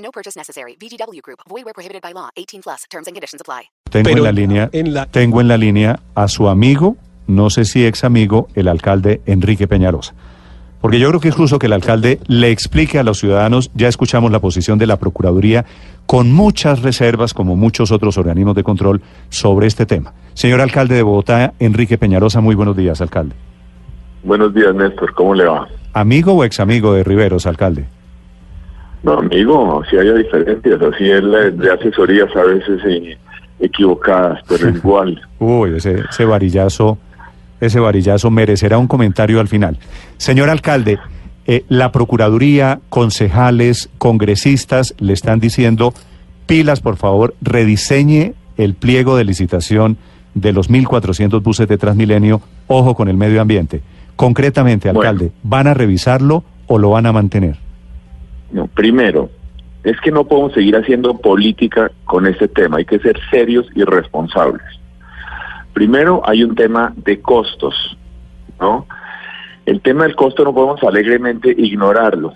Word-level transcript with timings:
No 0.00 0.10
purchase 0.12 0.38
necessary. 0.38 0.76
VGW 0.80 1.20
Group. 1.22 1.40
Void 1.48 1.64
where 1.64 1.74
prohibited 1.74 2.00
by 2.02 2.12
law. 2.14 2.30
18 2.36 2.62
plus. 2.62 2.82
Terms 2.90 3.06
and 3.06 3.14
conditions 3.14 3.40
apply. 3.40 3.68
Tengo 3.90 4.04
Pero 4.04 4.18
en 4.18 4.24
la 4.24 4.32
línea, 4.32 4.70
en 4.72 4.94
la- 4.94 5.06
tengo 5.06 5.40
en 5.40 5.48
la 5.48 5.56
línea 5.56 6.00
a 6.14 6.26
su 6.28 6.48
amigo, 6.48 6.96
no 7.26 7.50
sé 7.50 7.64
si 7.64 7.84
ex 7.86 8.04
amigo, 8.04 8.48
el 8.54 8.68
alcalde 8.68 9.20
Enrique 9.26 9.66
Peñarosa. 9.68 10.14
Porque 10.80 10.98
yo 10.98 11.08
creo 11.10 11.20
que 11.20 11.28
es 11.28 11.34
justo 11.34 11.58
que 11.58 11.66
el 11.66 11.74
alcalde 11.74 12.20
le 12.26 12.50
explique 12.50 12.98
a 12.98 13.02
los 13.02 13.18
ciudadanos, 13.18 13.70
ya 13.74 13.88
escuchamos 13.88 14.30
la 14.32 14.38
posición 14.40 14.78
de 14.78 14.86
la 14.86 14.96
Procuraduría, 14.96 15.66
con 16.06 16.32
muchas 16.32 16.80
reservas, 16.80 17.34
como 17.34 17.54
muchos 17.54 17.90
otros 17.92 18.16
organismos 18.16 18.54
de 18.54 18.62
control, 18.64 19.02
sobre 19.28 19.66
este 19.66 19.84
tema. 19.84 20.14
Señor 20.32 20.62
alcalde 20.62 20.94
de 20.94 21.02
Bogotá, 21.02 21.52
Enrique 21.58 21.98
Peñarosa, 21.98 22.40
muy 22.40 22.54
buenos 22.54 22.76
días, 22.76 23.00
alcalde. 23.02 23.34
Buenos 24.24 24.54
días, 24.54 24.74
Néstor. 24.74 25.12
¿Cómo 25.14 25.34
le 25.34 25.44
va? 25.44 25.68
¿Amigo 25.92 26.32
o 26.32 26.44
ex 26.44 26.60
amigo 26.60 26.94
de 26.94 27.04
Riveros, 27.04 27.46
alcalde? 27.46 27.84
No, 29.02 29.12
amigo, 29.18 29.82
si 29.90 29.96
hay 29.96 30.12
diferencias, 30.18 30.80
así 30.82 31.10
es 31.10 31.22
la- 31.22 31.50
de 31.50 31.72
asesorías 31.72 32.28
a 32.36 32.42
veces 32.42 32.80
eh, 32.86 33.16
equivocadas, 33.60 34.40
pero 34.48 34.68
igual. 34.76 35.20
Uy, 35.38 35.76
ese, 35.76 36.02
ese 36.10 36.24
varillazo, 36.24 36.98
ese 37.60 37.80
varillazo 37.80 38.30
merecerá 38.30 38.78
un 38.78 38.86
comentario 38.86 39.40
al 39.40 39.48
final. 39.48 39.78
Señor 40.18 40.50
alcalde, 40.50 40.98
eh, 41.46 41.64
la 41.68 41.92
Procuraduría, 41.92 42.80
concejales, 42.90 43.88
congresistas 43.98 44.94
le 44.98 45.12
están 45.14 45.40
diciendo, 45.40 45.94
pilas, 46.46 46.80
por 46.80 46.96
favor, 46.96 47.34
rediseñe 47.40 48.34
el 48.56 48.74
pliego 48.74 49.16
de 49.16 49.24
licitación 49.24 49.96
de 50.34 50.52
los 50.52 50.70
1.400 50.70 51.42
buses 51.42 51.66
de 51.66 51.78
Transmilenio, 51.78 52.40
ojo 52.66 52.94
con 52.94 53.08
el 53.08 53.16
medio 53.16 53.40
ambiente. 53.40 53.80
Concretamente, 54.16 54.88
Bueno. 54.92 55.00
alcalde, 55.08 55.32
¿van 55.42 55.66
a 55.66 55.74
revisarlo 55.74 56.44
o 56.66 56.78
lo 56.78 56.90
van 56.90 57.06
a 57.06 57.12
mantener? 57.12 57.56
No, 58.52 58.66
primero, 58.66 59.30
es 59.84 59.98
que 60.00 60.10
no 60.10 60.24
podemos 60.24 60.52
seguir 60.52 60.76
haciendo 60.76 61.16
política 61.16 61.90
con 62.04 62.26
este 62.26 62.48
tema, 62.48 62.78
hay 62.78 62.84
que 62.84 62.98
ser 62.98 63.18
serios 63.30 63.66
y 63.74 63.84
responsables. 63.84 64.62
Primero, 65.72 66.20
hay 66.24 66.42
un 66.42 66.54
tema 66.54 66.92
de 66.96 67.20
costos, 67.20 67.96
¿no? 68.60 68.86
El 69.66 69.80
tema 69.80 70.04
del 70.04 70.16
costo 70.16 70.44
no 70.44 70.52
podemos 70.52 70.82
alegremente 70.82 71.54
ignorarlo. 71.56 72.34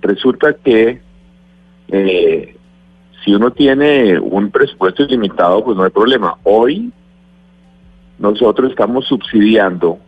Resulta 0.00 0.54
que 0.54 1.00
eh, 1.88 2.56
si 3.24 3.34
uno 3.34 3.52
tiene 3.52 4.18
un 4.18 4.50
presupuesto 4.50 5.04
ilimitado, 5.04 5.62
pues 5.62 5.76
no 5.76 5.84
hay 5.84 5.90
problema. 5.90 6.36
Hoy 6.42 6.90
nosotros 8.18 8.70
estamos 8.70 9.06
subsidiando 9.06 9.98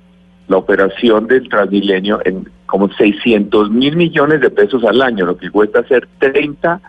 la 0.48 0.58
operación 0.58 1.26
del 1.26 1.48
Transmilenio 1.48 2.20
en 2.24 2.48
como 2.66 2.90
600 2.92 3.70
mil 3.70 3.96
millones 3.96 4.40
de 4.40 4.50
pesos 4.50 4.84
al 4.84 5.00
año, 5.00 5.26
lo 5.26 5.36
que 5.36 5.50
cuesta 5.50 5.80
hacer 5.80 6.08
30 6.18 6.80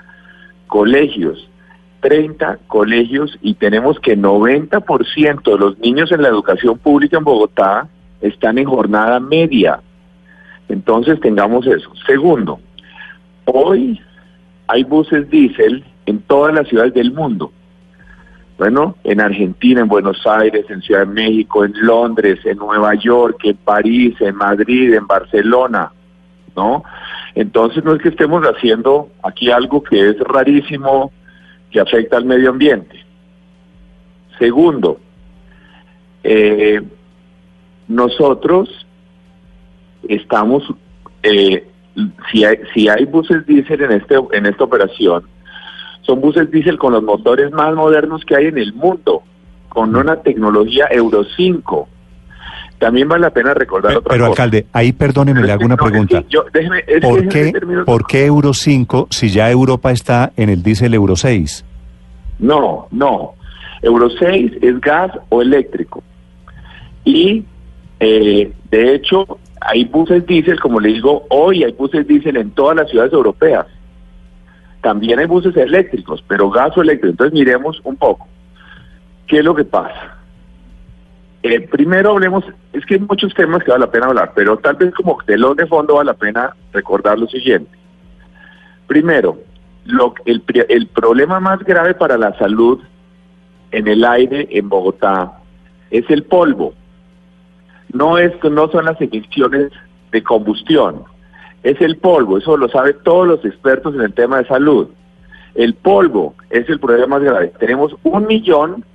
colegios. 0.67 1.50
30 2.02 2.59
colegios 2.67 3.36
y 3.42 3.56
tenemos 3.56 4.00
que 4.00 4.16
90% 4.16 5.44
de 5.44 5.58
los 5.58 5.80
niños 5.80 6.11
en 6.11 6.22
la 6.22 6.28
educación 6.28 6.78
pública 6.78 7.17
en 7.17 7.23
Bogotá 7.23 7.88
están 8.21 8.60
en 8.60 8.65
jornada 8.65 9.20
media. 9.20 9.80
Entonces 10.70 11.20
tengamos 11.20 11.65
eso. 11.65 11.92
Segundo, 12.05 12.60
hoy 13.45 13.99
hay 14.67 14.83
buses 14.83 15.27
diésel 15.30 15.83
en 16.05 16.20
todas 16.21 16.54
las 16.54 16.67
ciudades 16.67 16.94
del 16.94 17.11
mundo. 17.11 17.52
Bueno, 18.58 18.95
en 19.04 19.20
Argentina, 19.20 19.82
en 19.82 19.89
Buenos 19.89 20.26
Aires, 20.26 20.66
en 20.70 20.82
Ciudad 20.82 21.02
de 21.02 21.14
México, 21.14 21.66
en 21.66 21.73
Londres, 21.76 22.39
en 22.45 22.58
Nueva 22.58 22.95
York, 22.95 23.39
en 23.43 23.58
París, 23.58 24.16
en 24.21 24.36
Madrid, 24.36 24.93
en 24.93 25.05
Barcelona, 25.05 25.92
¿no? 26.55 26.83
Entonces 27.33 27.83
no 27.83 27.94
es 27.94 28.02
que 28.02 28.10
estemos 28.10 28.44
haciendo 28.45 29.10
aquí 29.23 29.52
algo 29.52 29.83
que 29.83 30.10
es 30.10 30.20
rarísimo, 30.20 31.11
que 31.70 31.82
afecta 31.82 32.15
al 32.15 32.23
medio 32.23 32.49
ambiente. 32.49 33.05
Segundo, 34.39 35.02
eh, 36.23 36.82
nosotros 37.89 38.88
estamos, 40.08 40.64
eh, 41.23 41.67
si, 42.32 42.45
hay, 42.45 42.58
si 42.73 42.88
hay 42.88 43.04
buses 43.04 43.45
diésel 43.45 43.82
en, 43.82 43.92
este, 43.92 44.15
en 44.32 44.45
esta 44.45 44.64
operación, 44.64 45.26
son 46.05 46.21
buses 46.21 46.49
diésel 46.52 46.77
con 46.77 46.93
los 46.93 47.04
motores 47.04 47.52
más 47.52 47.73
modernos 47.76 48.23
que 48.26 48.36
hay 48.36 48.45
en 48.48 48.58
el 48.58 48.73
mundo, 48.73 49.23
con 49.70 49.95
una 49.95 50.17
tecnología 50.17 50.88
Euro 50.92 51.23
5. 51.36 51.88
También 52.77 53.08
vale 53.08 53.21
la 53.21 53.30
pena 53.30 53.54
recordar 53.54 53.93
Eh, 53.93 53.98
otra 53.98 54.10
Pero, 54.11 54.27
cosa. 54.27 54.44
alcalde, 54.44 54.65
ahí 54.73 54.92
perdóneme, 54.92 55.42
le 55.44 55.52
hago 55.52 55.65
una 55.65 55.76
No, 55.76 55.83
es 55.86 55.88
que 55.88 55.92
pregunta. 55.92 56.23
yo- 56.30 56.45
déjeme- 56.54 56.83
es 56.86 56.95
que 56.95 56.99
¿Por 57.02 57.21
déjeme 57.23 57.30
qué, 57.45 57.52
terminar- 57.54 57.86
¿Por 57.86 58.05
qué 58.05 58.26
Euro 58.26 58.54
5 58.54 59.08
si 59.11 59.30
ya 59.30 59.49
Europa 59.49 59.92
está 59.92 60.32
en 60.36 60.49
el 60.49 60.61
diésel 60.61 60.94
Euro 60.94 61.15
6? 61.15 61.64
No, 62.39 62.88
no. 62.92 63.33
Euro 63.82 64.10
6 64.10 64.52
es 64.61 64.80
gas 64.82 65.11
o 65.30 65.42
eléctrico. 65.42 66.04
Y 67.04 67.45
eh, 67.99 68.52
de 68.71 68.94
hecho, 68.95 69.26
hay 69.61 69.86
buses 69.86 70.26
diésel, 70.27 70.60
como 70.60 70.80
le 70.80 70.89
digo, 70.89 71.23
hoy 71.30 71.64
hay 71.64 71.71
buses 71.71 72.05
diésel 72.08 72.36
en 72.38 72.52
todas 72.52 72.76
las 72.76 72.89
ciudades 72.89 73.14
europeas. 73.14 73.65
También 74.85 75.17
hay 75.17 75.25
buses 75.25 75.57
eléctricos, 75.57 76.23
pero 76.27 76.51
gas 76.51 76.77
o 76.77 76.81
eléctrico. 76.83 77.09
Entonces 77.09 77.33
miremos 77.33 77.81
un 77.83 77.95
poco. 77.95 78.27
¿Qué 79.25 79.39
es 79.39 79.43
lo 79.43 79.55
que 79.55 79.65
pasa? 79.65 80.15
Eh, 81.41 81.59
primero 81.61 82.11
hablemos, 82.11 82.45
es 82.71 82.85
que 82.85 82.93
hay 82.93 82.99
muchos 82.99 83.33
temas 83.33 83.63
que 83.63 83.71
vale 83.71 83.83
la 83.83 83.91
pena 83.91 84.05
hablar, 84.05 84.33
pero 84.35 84.57
tal 84.57 84.75
vez 84.75 84.93
como 84.93 85.17
telón 85.25 85.57
de 85.57 85.65
fondo 85.65 85.95
vale 85.95 86.11
la 86.11 86.13
pena 86.13 86.55
recordar 86.71 87.17
lo 87.17 87.25
siguiente. 87.25 87.71
Primero, 88.85 89.39
lo, 89.85 90.13
el, 90.23 90.43
el 90.69 90.85
problema 90.89 91.39
más 91.39 91.63
grave 91.63 91.95
para 91.95 92.15
la 92.15 92.37
salud 92.37 92.79
en 93.71 93.87
el 93.87 94.05
aire 94.05 94.47
en 94.52 94.69
Bogotá 94.69 95.39
es 95.89 96.07
el 96.11 96.25
polvo. 96.25 96.75
No, 97.91 98.19
es, 98.19 98.33
no 98.43 98.69
son 98.69 98.85
las 98.85 99.02
emisiones 99.02 99.71
de 100.11 100.21
combustión, 100.21 101.05
es 101.65 101.81
el 101.81 101.98
polvo, 101.98 102.37
eso 102.37 102.55
lo 102.58 102.70
saben 102.70 102.98
todos 103.03 103.27
los 103.27 103.43
expertos 103.43 103.95
en 103.95 104.02
el 104.02 104.14
tema 104.14 104.37
de 104.37 104.45
salud. 104.45 104.87
El 105.55 105.73
polvo 105.73 106.36
es 106.52 106.70
el 106.70 106.80
problema 106.80 107.17
más 107.17 107.23
grave. 107.23 107.53
Tenemos 107.58 107.95
un 108.03 108.27
millón 108.27 108.86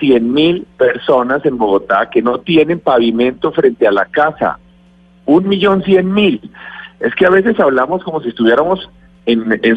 cien 0.00 0.32
mil 0.32 0.66
personas 0.78 1.44
en 1.44 1.58
Bogotá 1.58 2.08
que 2.08 2.22
no 2.22 2.38
tienen 2.38 2.80
pavimento 2.80 3.52
frente 3.52 3.86
a 3.86 3.92
la 3.92 4.06
casa. 4.06 4.58
Un 5.26 5.46
millón 5.46 5.82
cien 5.82 6.14
mil. 6.14 6.40
Es 6.98 7.14
que 7.14 7.26
a 7.26 7.30
veces 7.30 7.60
hablamos 7.60 8.02
como 8.02 8.22
si 8.22 8.30
estuviéramos 8.30 8.88
en, 9.26 9.60
en. 9.62 9.76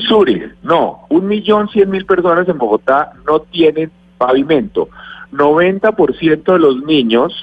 No, 0.63 1.01
un 1.09 1.27
millón 1.27 1.67
cien 1.67 1.89
mil 1.89 2.05
personas 2.05 2.47
en 2.47 2.57
Bogotá 2.57 3.11
no 3.25 3.41
tienen 3.41 3.91
pavimento. 4.17 4.87
90% 5.33 6.53
de 6.53 6.59
los 6.59 6.81
niños 6.85 7.33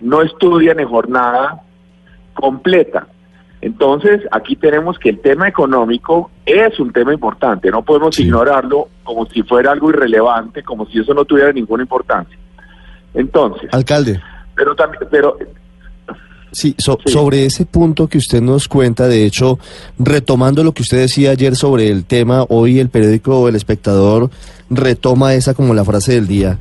no 0.00 0.22
estudian 0.22 0.80
en 0.80 0.88
jornada 0.88 1.62
completa. 2.34 3.06
Entonces, 3.66 4.20
aquí 4.30 4.54
tenemos 4.54 4.96
que 4.96 5.08
el 5.08 5.18
tema 5.18 5.48
económico 5.48 6.30
es 6.46 6.78
un 6.78 6.92
tema 6.92 7.12
importante, 7.12 7.68
no 7.68 7.82
podemos 7.82 8.14
Sí. 8.14 8.22
ignorarlo 8.22 8.88
como 9.02 9.26
si 9.26 9.42
fuera 9.42 9.72
algo 9.72 9.90
irrelevante, 9.90 10.62
como 10.62 10.86
si 10.86 11.00
eso 11.00 11.12
no 11.14 11.24
tuviera 11.24 11.52
ninguna 11.52 11.82
importancia. 11.82 12.38
Entonces, 13.12 13.68
Alcalde, 13.72 14.20
pero 14.54 14.76
también, 14.76 15.02
pero 15.10 15.36
sí, 16.52 16.76
so- 16.78 16.96
Sí. 17.04 17.12
sobre 17.12 17.44
ese 17.44 17.66
punto 17.66 18.06
que 18.06 18.18
usted 18.18 18.40
nos 18.40 18.68
cuenta, 18.68 19.08
de 19.08 19.24
hecho, 19.26 19.58
retomando 19.98 20.62
lo 20.62 20.70
que 20.70 20.82
usted 20.82 20.98
decía 20.98 21.32
ayer 21.32 21.56
sobre 21.56 21.88
el 21.90 22.04
tema, 22.04 22.44
hoy 22.48 22.78
el 22.78 22.88
periódico 22.88 23.48
El 23.48 23.56
Espectador 23.56 24.30
retoma 24.70 25.34
esa 25.34 25.54
como 25.54 25.74
la 25.74 25.84
frase 25.84 26.12
del 26.12 26.28
día. 26.28 26.58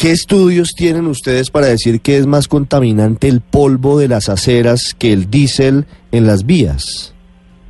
¿Qué 0.00 0.12
estudios 0.12 0.70
tienen 0.74 1.06
ustedes 1.06 1.50
para 1.50 1.66
decir 1.66 2.00
que 2.00 2.16
es 2.16 2.26
más 2.26 2.48
contaminante 2.48 3.28
el 3.28 3.42
polvo 3.42 3.98
de 3.98 4.08
las 4.08 4.30
aceras 4.30 4.94
que 4.98 5.12
el 5.12 5.30
diésel 5.30 5.84
en 6.10 6.26
las 6.26 6.46
vías? 6.46 7.14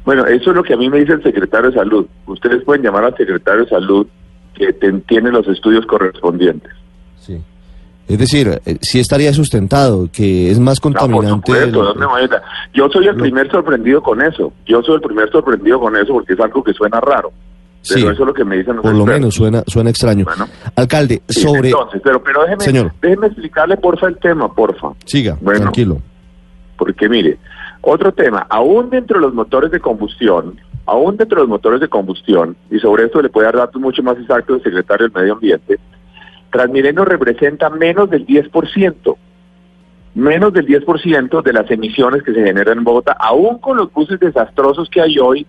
Bueno, 0.04 0.24
eso 0.26 0.50
es 0.50 0.56
lo 0.56 0.62
que 0.62 0.74
a 0.74 0.76
mí 0.76 0.88
me 0.88 1.00
dice 1.00 1.14
el 1.14 1.24
secretario 1.24 1.70
de 1.72 1.76
Salud. 1.76 2.06
Ustedes 2.26 2.62
pueden 2.62 2.84
llamar 2.84 3.02
al 3.02 3.16
secretario 3.16 3.64
de 3.64 3.70
Salud 3.70 4.06
que 4.54 4.72
tiene 5.08 5.32
los 5.32 5.44
estudios 5.48 5.84
correspondientes. 5.86 6.70
Sí. 7.18 7.36
Es 8.06 8.18
decir, 8.18 8.60
eh, 8.64 8.78
sí 8.80 9.00
estaría 9.00 9.32
sustentado 9.32 10.08
que 10.12 10.52
es 10.52 10.60
más 10.60 10.78
No, 10.78 10.82
por 10.92 11.00
contaminante. 11.00 11.50
supuesto, 11.52 11.80
el- 11.80 11.86
¿dónde 11.86 12.06
voy 12.06 12.20
a 12.20 12.24
ir? 12.26 12.30
Yo 12.74 12.88
soy 12.92 13.08
el 13.08 13.16
primer 13.16 13.50
sorprendido 13.50 14.00
con 14.04 14.22
eso. 14.22 14.52
Yo 14.66 14.80
soy 14.82 14.94
el 14.94 15.00
primer 15.00 15.28
sorprendido 15.32 15.80
con 15.80 15.96
eso 15.96 16.12
porque 16.12 16.34
es 16.34 16.40
algo 16.40 16.62
que 16.62 16.72
suena 16.74 17.00
raro. 17.00 17.32
Sí, 17.82 17.94
Pero 17.94 18.10
eso 18.10 18.22
es 18.22 18.26
lo 18.26 18.34
que 18.34 18.44
me 18.44 18.56
dicen 18.58 18.76
los 18.76 18.82
por 18.82 18.92
lo 18.92 18.98
expertos. 19.00 19.20
menos 19.20 19.34
suena, 19.34 19.62
suena 19.66 19.90
extraño. 19.90 20.24
Bueno. 20.26 20.46
Alcalde, 20.76 21.22
Sí, 21.28 21.40
sobre... 21.40 21.70
Entonces, 21.70 22.00
pero, 22.04 22.22
pero 22.22 22.42
déjeme, 22.42 22.62
Señor. 22.64 22.92
déjeme 23.00 23.26
explicarle 23.28 23.76
porfa 23.78 24.06
el 24.08 24.18
tema, 24.18 24.52
porfa. 24.54 24.88
Siga, 25.06 25.38
Bueno. 25.40 25.60
tranquilo. 25.60 25.98
Porque 26.76 27.08
mire, 27.08 27.38
otro 27.80 28.12
tema, 28.12 28.46
aún 28.50 28.90
dentro 28.90 29.18
de 29.18 29.26
los 29.26 29.34
motores 29.34 29.70
de 29.70 29.80
combustión, 29.80 30.60
aún 30.86 31.16
dentro 31.16 31.36
de 31.36 31.42
los 31.44 31.48
motores 31.48 31.80
de 31.80 31.88
combustión, 31.88 32.54
y 32.70 32.78
sobre 32.78 33.04
esto 33.04 33.22
le 33.22 33.28
puede 33.30 33.46
dar 33.46 33.56
datos 33.56 33.80
mucho 33.80 34.02
más 34.02 34.18
exactos 34.18 34.58
el 34.58 34.62
secretario 34.62 35.08
del 35.08 35.14
Medio 35.18 35.32
Ambiente, 35.34 35.78
Transmilenio 36.50 37.04
representa 37.04 37.70
menos 37.70 38.10
del 38.10 38.26
10%, 38.26 39.16
menos 40.14 40.52
del 40.52 40.66
10% 40.66 41.42
de 41.42 41.52
las 41.52 41.70
emisiones 41.70 42.22
que 42.24 42.34
se 42.34 42.42
generan 42.44 42.78
en 42.78 42.84
Bogotá, 42.84 43.12
aún 43.18 43.58
con 43.58 43.76
los 43.76 43.92
buses 43.92 44.18
desastrosos 44.18 44.88
que 44.90 45.00
hay 45.00 45.18
hoy, 45.18 45.46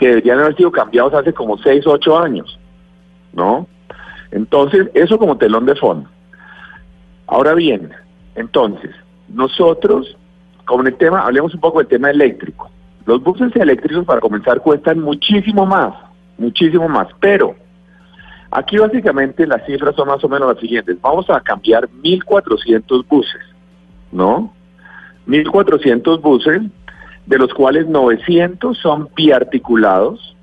que 0.00 0.08
deberían 0.08 0.38
haber 0.40 0.56
sido 0.56 0.72
cambiados 0.72 1.12
hace 1.12 1.34
como 1.34 1.58
6 1.58 1.86
o 1.86 1.92
8 1.92 2.18
años, 2.18 2.58
¿no? 3.34 3.68
Entonces, 4.30 4.88
eso 4.94 5.18
como 5.18 5.36
telón 5.36 5.66
de 5.66 5.76
fondo. 5.76 6.08
Ahora 7.26 7.52
bien, 7.52 7.90
entonces, 8.34 8.90
nosotros, 9.28 10.16
como 10.64 10.80
en 10.80 10.88
el 10.88 10.96
tema, 10.96 11.20
hablemos 11.20 11.54
un 11.54 11.60
poco 11.60 11.78
del 11.78 11.88
tema 11.88 12.10
eléctrico. 12.10 12.70
Los 13.04 13.22
buses 13.22 13.54
eléctricos, 13.54 14.06
para 14.06 14.22
comenzar, 14.22 14.62
cuestan 14.62 15.00
muchísimo 15.00 15.66
más, 15.66 15.94
muchísimo 16.38 16.88
más, 16.88 17.08
pero 17.20 17.54
aquí 18.50 18.78
básicamente 18.78 19.46
las 19.46 19.64
cifras 19.66 19.94
son 19.96 20.08
más 20.08 20.24
o 20.24 20.28
menos 20.30 20.48
las 20.48 20.60
siguientes. 20.60 20.98
Vamos 21.02 21.28
a 21.28 21.40
cambiar 21.40 21.90
1.400 21.90 23.06
buses, 23.06 23.42
¿no? 24.12 24.50
1.400 25.26 26.20
buses, 26.22 26.62
de 27.30 27.38
los 27.38 27.54
cuales 27.54 27.86
900 27.86 28.76
son 28.76 29.08
biarticulados 29.14 30.36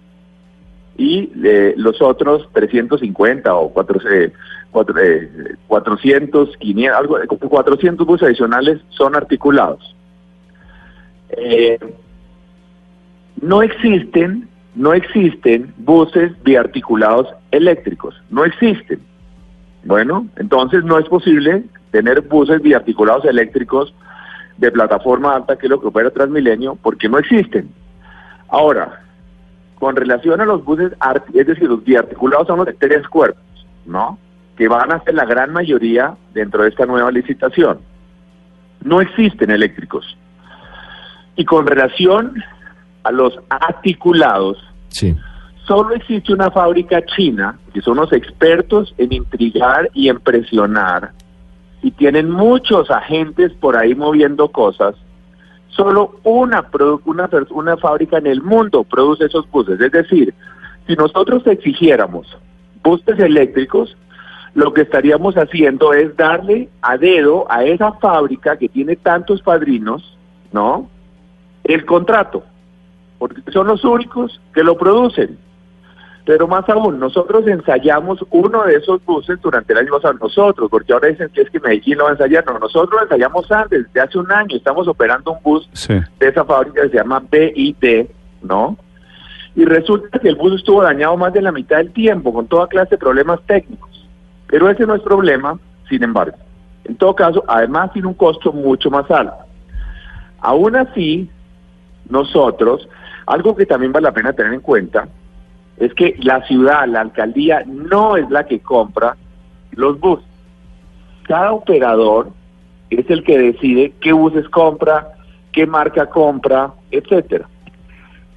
y 0.97 1.29
eh, 1.43 1.73
los 1.75 2.01
otros 2.01 2.47
350 2.53 3.53
o 3.53 3.69
4, 3.73 3.99
eh, 4.09 4.31
cuatro- 4.71 4.97
eh, 4.97 5.29
400, 5.67 6.55
500, 6.57 6.97
algo, 6.97 7.19
eh, 7.19 7.27
400 7.27 8.07
buses 8.07 8.27
adicionales 8.27 8.79
son 8.91 9.17
articulados. 9.17 9.93
Eh, 11.31 11.77
no 13.41 13.61
existen, 13.61 14.47
no 14.73 14.93
existen 14.93 15.73
buses 15.79 16.31
biarticulados 16.43 17.27
eléctricos, 17.51 18.15
no 18.29 18.45
existen. 18.45 19.01
Bueno, 19.83 20.25
entonces 20.37 20.85
no 20.85 20.97
es 20.97 21.05
posible 21.09 21.65
tener 21.91 22.21
buses 22.21 22.61
biarticulados 22.61 23.25
eléctricos 23.25 23.93
de 24.57 24.71
plataforma 24.71 25.35
alta, 25.35 25.55
que 25.57 25.67
es 25.67 25.69
lo 25.69 25.79
que 25.79 25.87
opera 25.87 26.09
Transmilenio, 26.09 26.77
porque 26.81 27.07
no 27.09 27.17
existen. 27.19 27.69
Ahora, 28.49 29.01
con 29.79 29.95
relación 29.95 30.41
a 30.41 30.45
los 30.45 30.63
buses, 30.63 30.93
es 31.33 31.47
decir, 31.47 31.67
los 31.69 31.83
biarticulados 31.83 32.47
son 32.47 32.57
los 32.57 32.65
de 32.65 32.73
tres 32.73 33.07
cuerpos, 33.07 33.43
¿no? 33.85 34.17
Que 34.57 34.67
van 34.67 34.91
a 34.91 35.03
ser 35.03 35.13
la 35.13 35.25
gran 35.25 35.53
mayoría 35.53 36.15
dentro 36.33 36.63
de 36.63 36.69
esta 36.69 36.85
nueva 36.85 37.11
licitación. 37.11 37.79
No 38.83 39.01
existen 39.01 39.51
eléctricos. 39.51 40.17
Y 41.35 41.45
con 41.45 41.67
relación 41.67 42.33
a 43.03 43.11
los 43.11 43.39
articulados, 43.49 44.57
Sí. 44.89 45.15
solo 45.67 45.93
existe 45.93 46.33
una 46.33 46.49
fábrica 46.49 47.05
china, 47.05 47.59
que 47.73 47.81
son 47.81 47.97
los 47.97 48.11
expertos 48.13 48.95
en 48.97 49.13
intrigar 49.13 49.89
y 49.93 50.09
en 50.09 50.19
presionar, 50.19 51.11
y 51.81 51.91
tienen 51.91 52.29
muchos 52.31 52.89
agentes 52.89 53.53
por 53.53 53.77
ahí 53.77 53.95
moviendo 53.95 54.49
cosas. 54.49 54.95
Solo 55.69 56.19
una, 56.23 56.67
una, 57.05 57.29
una 57.51 57.77
fábrica 57.77 58.17
en 58.17 58.27
el 58.27 58.41
mundo 58.41 58.83
produce 58.83 59.25
esos 59.25 59.49
buses. 59.51 59.79
Es 59.79 59.91
decir, 59.91 60.33
si 60.87 60.95
nosotros 60.95 61.45
exigiéramos 61.45 62.37
buses 62.83 63.19
eléctricos, 63.19 63.95
lo 64.53 64.73
que 64.73 64.81
estaríamos 64.81 65.35
haciendo 65.35 65.93
es 65.93 66.15
darle 66.17 66.69
a 66.81 66.97
dedo 66.97 67.45
a 67.49 67.63
esa 67.63 67.91
fábrica 67.93 68.57
que 68.57 68.69
tiene 68.69 68.95
tantos 68.95 69.41
padrinos, 69.41 70.17
¿no? 70.51 70.89
El 71.63 71.85
contrato 71.85 72.43
porque 73.17 73.41
son 73.51 73.67
los 73.67 73.83
únicos 73.83 74.39
que 74.53 74.63
lo 74.63 74.77
producen. 74.77 75.37
Pero 76.27 76.45
más 76.45 76.67
aún, 76.67 76.99
nosotros 76.99 77.47
ensayamos 77.47 78.19
uno 78.31 78.65
de 78.65 78.75
esos 78.75 79.03
buses 79.05 79.39
durante 79.41 79.71
el 79.71 79.79
año 79.79 79.91
pasado, 79.93 80.15
nosotros, 80.15 80.69
porque 80.69 80.91
ahora 80.91 81.07
dicen 81.07 81.29
que 81.29 81.43
es 81.43 81.49
que 81.49 81.57
Medellín 81.61 81.97
lo 81.97 82.03
va 82.03 82.09
a 82.09 82.13
ensayar, 82.13 82.45
no, 82.45 82.59
nosotros 82.59 82.91
lo 82.99 83.03
ensayamos 83.03 83.49
antes, 83.49 83.85
desde 83.85 84.01
hace 84.01 84.17
un 84.19 84.29
año, 84.29 84.57
estamos 84.57 84.89
operando 84.89 85.31
un 85.31 85.37
bus 85.41 85.69
Sí. 85.71 85.93
de 86.19 86.27
esa 86.27 86.43
fábrica 86.43 86.81
que 86.81 86.89
se 86.89 86.97
llama 86.97 87.23
BID, 87.31 88.07
¿no? 88.41 88.75
Y 89.55 89.63
resulta 89.63 90.19
que 90.19 90.27
el 90.27 90.35
bus 90.35 90.55
estuvo 90.55 90.83
dañado 90.83 91.15
más 91.15 91.31
de 91.31 91.41
la 91.41 91.53
mitad 91.53 91.77
del 91.77 91.93
tiempo, 91.93 92.33
con 92.33 92.45
toda 92.45 92.67
clase 92.67 92.89
de 92.91 92.97
problemas 92.97 93.39
técnicos. 93.45 94.05
Pero 94.47 94.69
ese 94.69 94.85
no 94.85 94.95
es 94.95 95.01
problema, 95.03 95.57
sin 95.87 96.03
embargo. 96.03 96.35
En 96.83 96.97
todo 96.97 97.15
caso, 97.15 97.41
además 97.47 97.93
tiene 97.93 98.09
un 98.09 98.13
costo 98.15 98.51
mucho 98.51 98.91
más 98.91 99.09
alto. 99.09 99.33
Aún 100.41 100.75
así, 100.75 101.29
nosotros, 102.09 102.85
algo 103.25 103.55
que 103.55 103.65
también 103.65 103.93
vale 103.93 104.03
la 104.03 104.13
pena 104.13 104.33
tener 104.33 104.53
en 104.53 104.59
cuenta, 104.59 105.07
es 105.77 105.93
que 105.93 106.15
la 106.19 106.43
ciudad, 106.45 106.87
la 106.87 107.01
alcaldía, 107.01 107.63
no 107.65 108.17
es 108.17 108.29
la 108.29 108.45
que 108.45 108.59
compra 108.59 109.15
los 109.71 109.99
buses. 109.99 110.25
Cada 111.23 111.53
operador 111.53 112.31
es 112.89 113.09
el 113.09 113.23
que 113.23 113.37
decide 113.37 113.93
qué 113.99 114.13
buses 114.13 114.47
compra, 114.49 115.09
qué 115.51 115.67
marca 115.67 116.07
compra, 116.07 116.71
etcétera. 116.89 117.47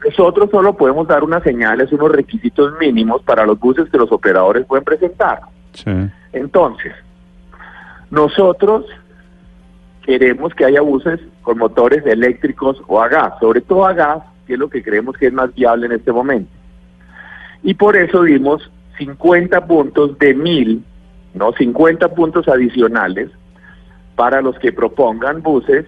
Nosotros 0.05 0.51
solo 0.51 0.77
podemos 0.77 1.07
dar 1.07 1.23
unas 1.23 1.43
señales, 1.43 1.93
unos 1.93 2.11
requisitos 2.13 2.73
mínimos 2.81 3.23
para 3.23 3.45
los 3.45 3.59
buses 3.59 3.89
que 3.91 3.99
los 3.99 4.11
operadores 4.11 4.67
pueden 4.67 4.85
presentar. 4.85 5.41
Sí. 5.73 5.91
Entonces, 6.33 6.93
nosotros 8.11 8.87
queremos 10.03 10.55
que 10.55 10.65
haya 10.65 10.81
buses 10.81 11.21
con 11.43 11.59
motores 11.59 12.05
eléctricos 12.07 12.83
o 12.87 13.01
a 13.01 13.09
gas, 13.09 13.35
sobre 13.41 13.61
todo 13.61 13.87
a 13.87 13.93
gas, 13.93 14.23
que 14.47 14.55
es 14.55 14.59
lo 14.59 14.69
que 14.69 14.83
creemos 14.83 15.17
que 15.17 15.27
es 15.27 15.33
más 15.33 15.55
viable 15.55 15.87
en 15.87 15.93
este 15.93 16.13
momento. 16.13 16.51
Y 17.63 17.75
por 17.75 17.97
eso 17.97 18.23
dimos 18.23 18.71
50 18.99 19.67
puntos 19.67 20.19
de 20.19 20.35
mil, 20.35 20.83
no 21.35 21.53
50 21.53 22.09
puntos 22.15 22.49
adicionales 22.49 23.31
para 24.17 24.41
los 24.43 24.59
que 24.59 24.73
propongan 24.73 25.43
buses 25.43 25.87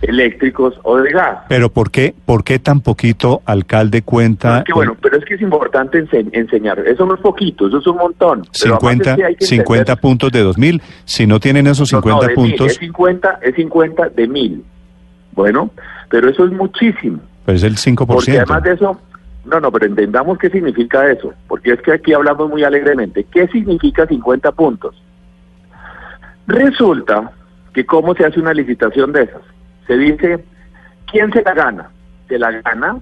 eléctricos 0.00 0.74
o 0.84 0.96
de 0.98 1.10
gas. 1.10 1.38
Pero 1.48 1.70
¿por 1.70 1.90
qué, 1.90 2.14
por 2.24 2.44
qué 2.44 2.58
tan 2.60 2.80
poquito 2.80 3.42
alcalde 3.46 4.02
cuenta? 4.02 4.50
No, 4.52 4.58
es 4.58 4.64
que 4.64 4.72
bueno, 4.72 4.96
pero 5.02 5.16
es 5.18 5.24
que 5.24 5.34
es 5.34 5.40
importante 5.40 6.02
ense- 6.04 6.28
enseñar. 6.32 6.78
Eso 6.86 7.04
no 7.04 7.14
es 7.16 7.20
poquito, 7.20 7.66
eso 7.66 7.78
es 7.78 7.86
un 7.86 7.96
montón. 7.96 8.46
Pero 8.62 8.76
además 8.76 8.92
50, 8.92 9.10
es 9.10 9.16
que 9.16 9.24
hay 9.24 9.34
que 9.34 9.44
50 9.46 9.92
entender- 9.92 10.00
puntos 10.00 10.32
de 10.32 10.40
2000. 10.40 10.82
Si 11.04 11.26
no 11.26 11.40
tienen 11.40 11.66
esos 11.66 11.92
No, 11.92 11.98
no, 11.98 12.02
50 12.02 12.26
de 12.28 12.36
mil, 12.36 12.50
puntos, 12.50 12.66
es 12.72 12.78
50, 12.78 13.38
es 13.42 13.54
50 13.56 14.08
de 14.10 14.28
mil. 14.28 14.64
Bueno, 15.32 15.70
pero 16.10 16.30
eso 16.30 16.44
es 16.44 16.52
muchísimo. 16.52 17.18
pues 17.44 17.62
es 17.62 17.64
el 17.64 17.76
5%. 17.76 18.06
Porque 18.06 18.36
además 18.38 18.62
de 18.62 18.72
eso, 18.74 19.00
no, 19.48 19.60
no, 19.60 19.72
pero 19.72 19.86
entendamos 19.86 20.38
qué 20.38 20.50
significa 20.50 21.10
eso. 21.10 21.32
Porque 21.46 21.72
es 21.72 21.82
que 21.82 21.92
aquí 21.92 22.12
hablamos 22.12 22.48
muy 22.50 22.64
alegremente. 22.64 23.24
¿Qué 23.24 23.48
significa 23.48 24.06
50 24.06 24.52
puntos? 24.52 25.02
Resulta 26.46 27.32
que 27.72 27.84
cómo 27.84 28.14
se 28.14 28.24
hace 28.24 28.40
una 28.40 28.54
licitación 28.54 29.12
de 29.12 29.24
esas. 29.24 29.42
Se 29.86 29.96
dice, 29.96 30.44
¿quién 31.10 31.32
se 31.32 31.42
la 31.42 31.54
gana? 31.54 31.90
Se 32.28 32.38
la 32.38 32.50
gana 32.50 32.98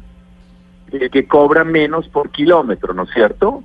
el 0.92 1.10
que 1.10 1.26
cobra 1.26 1.64
menos 1.64 2.08
por 2.08 2.30
kilómetro, 2.30 2.94
¿no 2.94 3.02
es 3.04 3.10
cierto? 3.10 3.62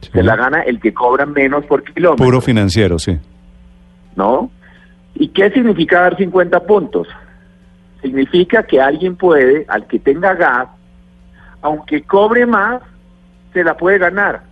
Sí. 0.00 0.10
Se 0.12 0.22
la 0.22 0.36
gana 0.36 0.62
el 0.62 0.80
que 0.80 0.92
cobra 0.92 1.26
menos 1.26 1.64
por 1.66 1.84
kilómetro. 1.84 2.24
Puro 2.24 2.40
financiero, 2.40 2.98
sí. 2.98 3.18
¿no? 4.16 4.50
¿Y 5.14 5.28
qué 5.28 5.50
significa 5.50 6.00
dar 6.00 6.16
50 6.16 6.60
puntos? 6.60 7.08
Significa 8.02 8.62
que 8.64 8.80
alguien 8.80 9.16
puede, 9.16 9.64
al 9.68 9.86
que 9.86 9.98
tenga 9.98 10.34
gas, 10.34 10.68
aunque 11.64 12.02
cobre 12.02 12.44
más, 12.44 12.82
se 13.54 13.64
la 13.64 13.74
puede 13.74 13.96
ganar. 13.96 14.42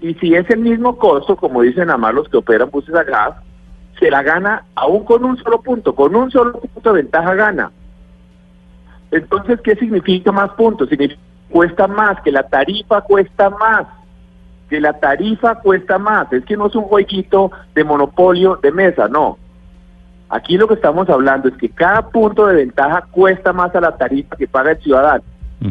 Y 0.00 0.14
si 0.14 0.32
es 0.36 0.48
el 0.48 0.60
mismo 0.60 0.96
costo, 0.96 1.34
como 1.34 1.62
dicen 1.62 1.90
además 1.90 2.14
los 2.14 2.28
que 2.28 2.36
operan 2.36 2.70
buses 2.70 2.94
a 2.94 3.02
gas, 3.02 3.34
se 3.98 4.12
la 4.12 4.22
gana 4.22 4.64
aún 4.76 5.04
con 5.04 5.24
un 5.24 5.36
solo 5.36 5.60
punto, 5.60 5.92
con 5.92 6.14
un 6.14 6.30
solo 6.30 6.52
punto 6.52 6.92
de 6.92 7.02
ventaja 7.02 7.34
gana. 7.34 7.72
Entonces, 9.10 9.60
¿qué 9.62 9.74
significa 9.74 10.30
más 10.30 10.50
puntos? 10.50 10.88
Significa 10.88 11.20
cuesta 11.50 11.88
más, 11.88 12.20
que 12.22 12.30
la 12.30 12.44
tarifa 12.44 13.00
cuesta 13.00 13.50
más 13.50 13.88
que 14.68 14.80
la 14.80 15.00
tarifa 15.00 15.56
cuesta 15.56 15.98
más. 15.98 16.32
Es 16.32 16.44
que 16.44 16.56
no 16.56 16.66
es 16.66 16.74
un 16.74 16.84
jueguito 16.84 17.50
de 17.74 17.84
monopolio 17.84 18.56
de 18.62 18.70
mesa, 18.70 19.08
no. 19.08 19.38
Aquí 20.30 20.58
lo 20.58 20.68
que 20.68 20.74
estamos 20.74 21.08
hablando 21.08 21.48
es 21.48 21.54
que 21.56 21.68
cada 21.70 22.02
punto 22.10 22.46
de 22.46 22.56
ventaja 22.56 23.06
cuesta 23.10 23.52
más 23.52 23.74
a 23.74 23.80
la 23.80 23.96
tarifa 23.96 24.36
que 24.36 24.46
paga 24.46 24.72
el 24.72 24.78
ciudadano. 24.78 25.24
Mm. 25.60 25.70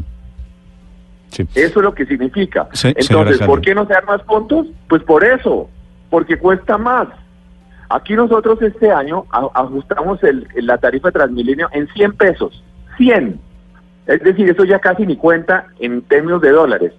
Sí. 1.30 1.44
Eso 1.56 1.80
es 1.80 1.84
lo 1.84 1.94
que 1.94 2.06
significa. 2.06 2.68
Sí, 2.74 2.94
Entonces. 2.96 3.42
¿por 3.46 3.62
qué 3.62 3.76
no 3.76 3.86
se 3.86 3.94
dan 3.94 4.06
más 4.06 4.22
puntos? 4.24 4.68
Pues 4.90 5.04
por 5.04 5.24
eso, 5.24 5.70
porque 6.10 6.38
cuesta 6.40 6.78
más. 6.78 7.08
Aquí 7.90 8.16
nosotros 8.16 8.62
este 8.62 8.92
año 8.92 9.26
ajustamos 9.32 10.22
el- 10.24 10.48
la 10.56 10.78
tarifa 10.78 11.10
de 11.10 11.14
Transmilenio 11.14 11.70
en 11.72 11.88
100 11.90 12.14
pesos. 12.14 12.64
100. 12.98 13.40
Es 14.08 14.22
decir, 14.22 14.50
eso 14.50 14.64
ya 14.66 14.80
casi 14.80 15.06
ni 15.06 15.16
cuenta 15.18 15.68
en 15.80 16.02
términos 16.02 16.42
de 16.42 16.52
dólares. 16.52 16.94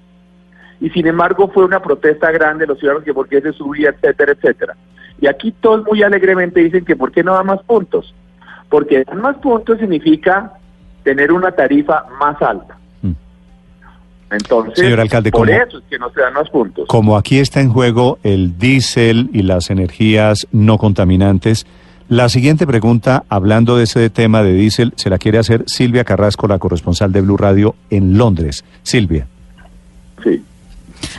Y 0.80 0.90
sin 0.90 1.06
embargo 1.08 1.48
fue 1.52 1.64
una 1.64 1.80
protesta 1.82 2.30
grande 2.30 2.62
de 2.62 2.68
los 2.68 2.78
ciudadanos 2.78 3.04
que 3.04 3.12
por 3.12 3.28
qué 3.28 3.40
se 3.40 3.52
subía, 3.52 3.90
etcétera, 3.90 4.32
etcétera. 4.32 4.76
Y 5.20 5.26
aquí 5.26 5.52
todos 5.60 5.84
muy 5.86 6.02
alegremente 6.02 6.60
dicen 6.60 6.84
que 6.84 6.96
por 6.96 7.10
qué 7.12 7.22
no 7.22 7.34
da 7.34 7.42
más 7.42 7.60
puntos. 7.62 8.14
Porque 8.68 9.04
dar 9.04 9.16
más 9.16 9.36
puntos 9.38 9.78
significa 9.78 10.52
tener 11.02 11.32
una 11.32 11.50
tarifa 11.52 12.04
más 12.20 12.40
alta. 12.42 12.76
Mm. 13.02 13.12
Entonces, 14.30 14.74
Señor 14.78 15.00
alcalde, 15.00 15.30
por 15.30 15.46
¿cómo- 15.48 15.58
eso 15.62 15.78
es 15.78 15.84
que 15.88 15.98
no 15.98 16.10
se 16.10 16.20
dan 16.20 16.34
más 16.34 16.48
puntos. 16.50 16.86
Como 16.88 17.16
aquí 17.16 17.38
está 17.38 17.60
en 17.60 17.70
juego 17.70 18.18
el 18.22 18.58
diésel 18.58 19.30
y 19.32 19.42
las 19.42 19.70
energías 19.70 20.46
no 20.52 20.76
contaminantes, 20.78 21.66
la 22.08 22.28
siguiente 22.28 22.66
pregunta, 22.66 23.24
hablando 23.28 23.76
de 23.76 23.84
ese 23.84 24.08
tema 24.10 24.42
de 24.42 24.52
diésel, 24.52 24.92
se 24.96 25.10
la 25.10 25.18
quiere 25.18 25.38
hacer 25.38 25.64
Silvia 25.66 26.04
Carrasco, 26.04 26.46
la 26.46 26.58
corresponsal 26.58 27.12
de 27.12 27.20
Blue 27.22 27.36
Radio 27.36 27.74
en 27.90 28.16
Londres. 28.18 28.64
Silvia. 28.82 29.26
Sí. 30.22 30.42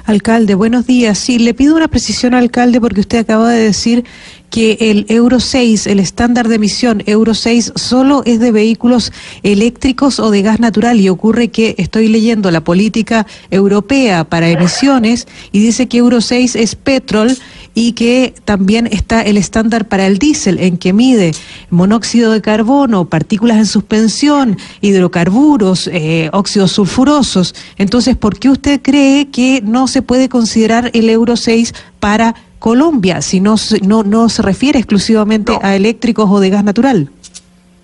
Alcalde, 0.05 0.55
buenos 0.55 0.88
días. 0.88 1.17
Sí, 1.17 1.39
le 1.39 1.53
pido 1.53 1.75
una 1.75 1.88
precisión, 1.88 2.34
alcalde, 2.34 2.81
porque 2.81 3.01
usted 3.01 3.19
acaba 3.19 3.50
de 3.50 3.63
decir 3.63 4.05
que 4.50 4.77
el 4.79 5.05
Euro 5.10 5.39
6, 5.39 5.88
el 5.88 6.00
estándar 6.00 6.48
de 6.48 6.55
emisión 6.55 7.03
Euro 7.05 7.34
6, 7.34 7.74
solo 7.75 8.24
es 8.25 8.39
de 8.39 8.51
vehículos 8.51 9.12
eléctricos 9.43 10.19
o 10.19 10.31
de 10.31 10.41
gas 10.41 10.60
natural. 10.60 11.00
Y 11.00 11.10
ocurre 11.10 11.50
que 11.50 11.75
estoy 11.77 12.08
leyendo 12.08 12.50
la 12.51 12.63
política 12.63 13.27
europea 13.51 14.24
para 14.24 14.50
emisiones 14.50 15.27
y 15.51 15.60
dice 15.60 15.88
que 15.88 15.98
Euro 16.00 16.22
6 16.22 16.55
es 16.55 16.75
petrol 16.75 17.38
y 17.73 17.93
que 17.93 18.33
también 18.45 18.88
está 18.88 19.21
el 19.21 19.38
estándar 19.38 19.88
para 19.88 20.05
el 20.07 20.17
diésel, 20.17 20.59
en 20.59 20.77
que 20.77 20.91
mide 20.93 21.31
monóxido 21.69 22.31
de 22.31 22.41
carbono, 22.41 23.05
partículas 23.05 23.57
en 23.57 23.65
suspensión, 23.65 24.57
hidrocarburos, 24.81 25.88
eh, 25.88 26.29
óxidos 26.33 26.71
sulfurosos. 26.73 27.55
Entonces, 27.77 28.15
¿por 28.17 28.38
qué 28.39 28.49
usted 28.49 28.81
cree 28.81 29.29
que 29.29 29.61
no 29.63 29.88
se 29.88 30.01
puede 30.01 30.29
considerar 30.29 30.91
el 30.93 31.09
Euro 31.09 31.35
6 31.35 31.73
para 31.99 32.35
Colombia, 32.59 33.21
si 33.21 33.39
no, 33.39 33.57
se- 33.57 33.79
no, 33.81 34.03
no 34.03 34.27
se 34.29 34.41
refiere 34.41 34.79
exclusivamente 34.79 35.53
No. 35.53 35.59
a 35.63 35.75
eléctricos 35.75 36.29
o 36.29 36.39
de 36.39 36.49
gas 36.49 36.63
natural? 36.63 37.09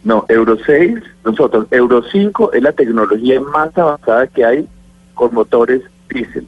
No, 0.04 0.26
Euro 0.30 0.58
6, 0.66 1.00
nosotros, 1.24 1.68
Euro 1.72 2.04
5 2.12 2.54
es 2.54 2.62
la 2.62 2.72
tecnología 2.74 3.40
más 3.42 3.76
avanzada 3.78 4.28
que 4.28 4.44
hay 4.46 4.68
con 5.14 5.34
motores 5.34 5.82
diésel. 6.10 6.46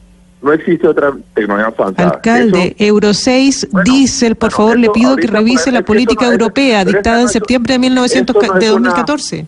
No 0.48 0.54
existe 0.54 0.88
otra 0.88 1.12
tecnología 1.34 1.74
avanzada. 1.78 2.10
Alcalde, 2.10 2.68
Eso- 2.78 2.86
Euro 2.86 3.14
6, 3.14 3.68
Bueno, 3.70 3.84
diésel, 3.92 4.36
por 4.38 4.50
bueno, 4.52 4.56
favor, 4.56 4.80
le 4.80 4.90
pido 4.92 5.16
que 5.18 5.28
revise 5.28 5.74
la 5.74 5.82
política 5.82 6.28
no 6.28 6.32
europea 6.32 6.80
es 6.82 6.88
dictada 6.88 7.20
en 7.22 7.28
septiembre 7.28 7.74
de, 7.74 7.76
esto 7.76 7.82
1900, 7.82 8.36
no 8.36 8.42
es 8.42 8.48
de 8.62 8.72
una- 8.72 8.90
2014. 8.92 9.46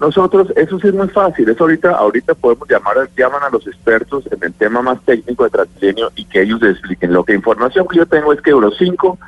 Nosotros, 0.00 0.52
eso 0.54 0.78
sí 0.78 0.86
es 0.86 0.94
muy 0.94 1.08
fácil, 1.08 1.48
eso 1.48 1.64
ahorita, 1.64 1.90
ahorita 1.90 2.34
podemos 2.34 2.68
llamar, 2.70 2.98
a- 2.98 3.08
llaman 3.16 3.42
a 3.42 3.50
los 3.50 3.66
expertos 3.66 4.22
en 4.30 4.38
el 4.44 4.52
tema 4.54 4.80
más 4.80 5.00
técnico 5.04 5.42
de 5.42 5.50
Transmilenio 5.50 6.12
y 6.14 6.24
que 6.24 6.42
ellos 6.42 6.62
expliquen. 6.62 7.12
Lo 7.12 7.24
que 7.24 7.34
información 7.34 7.88
que 7.88 7.96
yo 7.98 8.06
tengo 8.06 8.32
es 8.32 8.40
que 8.40 8.50
Euro 8.50 8.70
5 8.70 9.18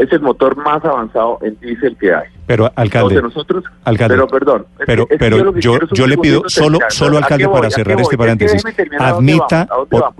es 0.00 0.12
el 0.12 0.20
motor 0.20 0.56
más 0.56 0.84
avanzado 0.84 1.38
en 1.42 1.58
diésel 1.60 1.96
que 1.96 2.14
hay. 2.14 2.28
Pero, 2.46 2.70
alcalde, 2.74 3.14
Entonces 3.14 3.36
nosotros, 3.36 3.64
alcalde, 3.84 4.14
pero 4.14 4.26
perdón, 4.26 4.66
es 4.80 4.86
pero, 4.86 5.06
es 5.08 5.18
pero 5.18 5.54
yo, 5.60 5.78
yo 5.92 6.06
le 6.06 6.18
pido, 6.18 6.42
solo, 6.48 6.78
terminar. 6.78 6.92
solo 6.92 7.18
¿A 7.18 7.20
qué 7.20 7.24
alcalde, 7.24 7.46
voy? 7.46 7.54
para 7.54 7.66
¿A 7.66 7.68
qué 7.68 7.74
cerrar 7.76 8.00
este 8.00 8.18
paréntesis, 8.18 8.62
déjeme 8.64 8.72
terminar, 8.74 9.02
¿a 9.02 9.12
dónde 9.12 9.32
admita, 9.32 9.68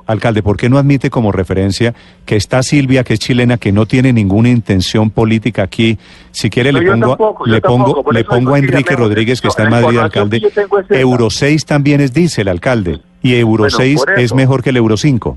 alcalde, 0.06 0.42
¿por 0.42 0.56
qué 0.56 0.68
no 0.68 0.78
admite 0.78 1.10
como 1.10 1.32
referencia 1.32 1.94
que 2.24 2.36
está 2.36 2.62
Silvia, 2.62 3.02
que 3.02 3.14
es 3.14 3.20
chilena, 3.20 3.56
que 3.56 3.72
no 3.72 3.86
tiene 3.86 4.12
ninguna 4.12 4.48
intención 4.50 5.10
política 5.10 5.62
aquí? 5.62 5.98
Si 6.30 6.50
quiere, 6.50 6.72
No, 6.72 6.80
le 6.80 6.90
pongo, 6.90 7.08
tampoco, 7.08 7.46
le 7.46 7.60
pongo, 7.60 7.84
tampoco, 7.86 8.12
le 8.12 8.24
pongo 8.24 8.54
a 8.54 8.58
Enrique. 8.58 8.94
Rodríguez, 8.94 9.40
que 9.40 9.48
está 9.48 9.64
en 9.64 9.70
Madrid, 9.70 9.98
alcalde. 9.98 10.40
Euro 10.90 11.30
6 11.30 11.64
también 11.64 12.00
es 12.00 12.12
diésel, 12.12 12.48
alcalde, 12.48 13.00
y 13.22 13.34
Euro 13.34 13.62
Bueno, 13.62 13.76
6 13.76 14.04
por 14.04 14.18
es 14.18 14.34
mejor 14.34 14.62
que 14.62 14.70
el 14.70 14.76
Euro 14.76 14.96
5. 14.96 15.36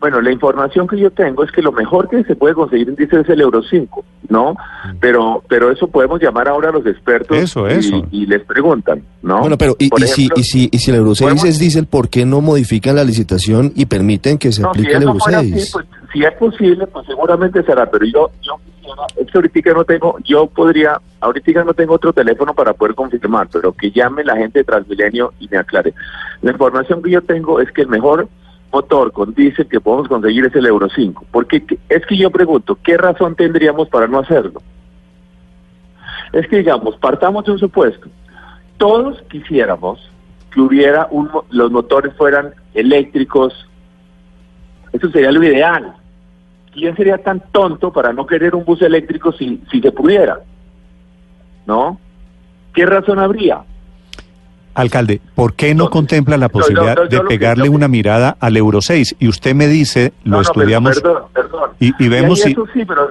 Bueno, 0.00 0.20
la 0.22 0.32
información 0.32 0.88
que 0.88 0.98
yo 0.98 1.10
tengo 1.10 1.44
es 1.44 1.52
que 1.52 1.60
lo 1.60 1.72
mejor 1.72 2.08
que 2.08 2.24
se 2.24 2.34
puede 2.34 2.54
conseguir 2.54 2.88
en 2.88 2.96
diésel 2.96 3.20
es 3.20 3.28
el 3.28 3.42
Euro 3.42 3.62
5, 3.62 4.04
¿no? 4.30 4.56
Pero 4.98 5.42
pero 5.46 5.70
eso 5.70 5.86
podemos 5.88 6.20
llamar 6.22 6.48
ahora 6.48 6.70
a 6.70 6.72
los 6.72 6.86
expertos 6.86 7.36
Mm. 7.36 7.40
Eso, 7.40 7.68
y, 8.10 8.26
les 8.26 8.42
preguntan, 8.44 9.02
¿no? 9.22 9.40
Bueno, 9.40 9.58
pero 9.58 9.76
y, 9.78 9.90
si, 10.06 10.28
y, 10.34 10.42
si, 10.42 10.68
y 10.72 10.78
si 10.78 10.90
el 10.90 10.96
Euro 10.96 11.14
6 11.14 11.30
podemos- 11.30 11.44
es 11.44 11.58
diésel, 11.58 11.86
¿por 11.86 12.08
qué 12.08 12.24
no 12.24 12.40
modifican 12.40 12.96
la 12.96 13.04
licitación 13.04 13.72
y 13.76 13.86
permiten 13.86 14.38
que 14.38 14.52
se 14.52 14.62
no, 14.62 14.72
si 14.72 14.80
aplique 14.80 14.96
el 14.96 15.02
Euro 15.02 15.18
fuera 15.18 15.40
6? 15.40 15.54
así, 15.54 15.72
pues, 15.72 15.86
si 16.12 16.24
es 16.24 16.32
posible, 16.32 16.86
pues 16.86 17.06
seguramente 17.06 17.62
será, 17.62 17.90
pero 17.90 18.04
yo, 18.06 18.30
yo 18.42 18.54
es 19.16 19.26
que 19.30 19.38
ahorita 19.38 19.72
no 19.72 19.84
tengo, 19.84 20.16
yo 20.24 20.46
podría, 20.46 21.00
ahorita 21.20 21.64
no 21.64 21.74
tengo 21.74 21.94
otro 21.94 22.12
teléfono 22.12 22.54
para 22.54 22.72
poder 22.72 22.94
confirmar, 22.94 23.48
pero 23.52 23.72
que 23.72 23.90
llame 23.90 24.24
la 24.24 24.36
gente 24.36 24.60
de 24.60 24.64
Transmilenio 24.64 25.32
y 25.38 25.48
me 25.48 25.58
aclare. 25.58 25.94
La 26.42 26.52
información 26.52 27.02
que 27.02 27.10
yo 27.10 27.22
tengo 27.22 27.60
es 27.60 27.70
que 27.72 27.82
el 27.82 27.88
mejor 27.88 28.28
motor 28.72 29.12
con 29.12 29.34
diésel 29.34 29.66
que 29.68 29.80
podemos 29.80 30.08
conseguir 30.08 30.44
es 30.46 30.54
el 30.54 30.66
Euro 30.66 30.88
5, 30.94 31.26
porque 31.30 31.64
que- 31.66 31.78
es 31.88 32.04
que 32.06 32.16
yo 32.16 32.30
pregunto, 32.30 32.78
¿qué 32.82 32.96
razón 32.96 33.34
tendríamos 33.34 33.88
para 33.88 34.06
no 34.06 34.18
hacerlo? 34.20 34.62
Es 36.32 36.46
que 36.48 36.58
digamos, 36.58 36.96
partamos 36.98 37.44
de 37.44 37.52
un 37.52 37.58
supuesto, 37.58 38.08
todos 38.76 39.20
quisiéramos 39.30 40.00
que 40.52 40.60
hubiera 40.60 41.08
un, 41.10 41.28
los 41.50 41.70
motores 41.70 42.14
fueran 42.16 42.54
eléctricos, 42.74 43.52
eso 44.92 45.10
sería 45.10 45.32
lo 45.32 45.42
ideal. 45.44 45.94
¿Quién 46.72 46.96
sería 46.96 47.18
tan 47.18 47.40
tonto 47.52 47.92
para 47.92 48.12
no 48.12 48.26
querer 48.26 48.54
un 48.54 48.64
bus 48.64 48.80
eléctrico 48.82 49.32
si, 49.32 49.60
si 49.70 49.80
se 49.80 49.90
pudiera? 49.90 50.38
¿No? 51.66 51.98
¿Qué 52.72 52.86
razón 52.86 53.18
habría? 53.18 53.62
Alcalde, 54.74 55.20
¿por 55.34 55.54
qué 55.54 55.74
no 55.74 55.90
contempla 55.90 56.36
la 56.36 56.46
yo- 56.46 56.52
posibilidad 56.52 56.96
yo- 56.96 57.04
yo 57.08 57.08
de 57.08 57.22
que- 57.22 57.28
pegarle 57.38 57.68
una 57.68 57.88
mirada 57.88 58.36
al 58.40 58.56
Euro 58.56 58.80
6? 58.80 59.16
Y 59.18 59.28
usted 59.28 59.54
me 59.54 59.66
dice, 59.66 60.12
lo 60.24 60.36
No, 60.36 60.40
estudiamos 60.42 61.00
perdón, 61.00 61.22
perdón. 61.32 61.70
y, 61.80 61.92
y 62.04 62.08
vemos 62.08 62.40
si... 62.40 62.52
Eso 62.52 62.66
sí, 62.72 62.84
pero, 62.84 63.10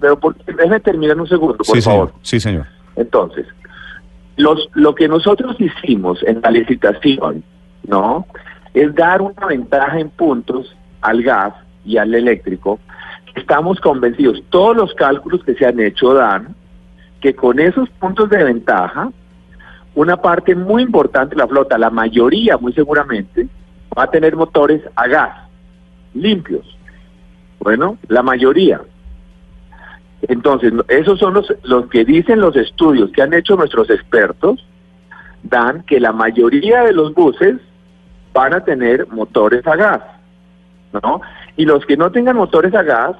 pero 0.00 0.18
por- 0.18 0.36
déjeme 0.44 0.80
terminar 0.80 1.18
un 1.20 1.26
segundo, 1.26 1.58
por 1.58 1.66
sí, 1.66 1.82
favor. 1.82 2.08
señor. 2.08 2.20
Sí, 2.22 2.40
señor. 2.40 2.66
Entonces, 2.96 3.46
los, 4.36 4.68
lo 4.74 4.94
que 4.94 5.08
nosotros 5.08 5.56
hicimos 5.58 6.22
en 6.24 6.40
la 6.40 6.50
licitación, 6.50 7.42
¿no? 7.86 8.26
Es 8.74 8.94
dar 8.94 9.20
una 9.20 9.46
ventaja 9.46 9.98
en 9.98 10.08
puntos 10.10 10.74
al 11.02 11.22
gas 11.22 11.52
y 11.84 11.96
al 11.98 12.14
eléctrico. 12.14 12.78
Estamos 13.34 13.80
convencidos, 13.80 14.42
todos 14.50 14.76
los 14.76 14.94
cálculos 14.94 15.42
que 15.44 15.54
se 15.54 15.66
han 15.66 15.80
hecho 15.80 16.14
dan 16.14 16.54
que 17.20 17.34
con 17.34 17.58
esos 17.60 17.88
puntos 17.90 18.28
de 18.30 18.42
ventaja, 18.44 19.10
una 19.94 20.16
parte 20.16 20.54
muy 20.54 20.82
importante 20.82 21.34
de 21.34 21.42
la 21.42 21.48
flota, 21.48 21.78
la 21.78 21.90
mayoría 21.90 22.56
muy 22.56 22.72
seguramente, 22.72 23.46
va 23.96 24.04
a 24.04 24.10
tener 24.10 24.36
motores 24.36 24.82
a 24.96 25.06
gas, 25.06 25.48
limpios. 26.14 26.64
Bueno, 27.58 27.98
la 28.08 28.22
mayoría. 28.22 28.80
Entonces, 30.22 30.72
esos 30.88 31.18
son 31.18 31.34
los, 31.34 31.52
los 31.64 31.88
que 31.88 32.04
dicen 32.04 32.40
los 32.40 32.56
estudios 32.56 33.10
que 33.12 33.22
han 33.22 33.34
hecho 33.34 33.56
nuestros 33.56 33.90
expertos, 33.90 34.64
dan 35.42 35.82
que 35.82 36.00
la 36.00 36.12
mayoría 36.12 36.84
de 36.84 36.92
los 36.92 37.12
buses 37.14 37.56
van 38.32 38.54
a 38.54 38.64
tener 38.64 39.08
motores 39.08 39.66
a 39.66 39.76
gas, 39.76 40.00
¿no? 40.92 41.20
Y 41.56 41.64
los 41.66 41.84
que 41.84 41.96
no 41.96 42.10
tengan 42.10 42.36
motores 42.36 42.74
a 42.74 42.82
gas 42.82 43.16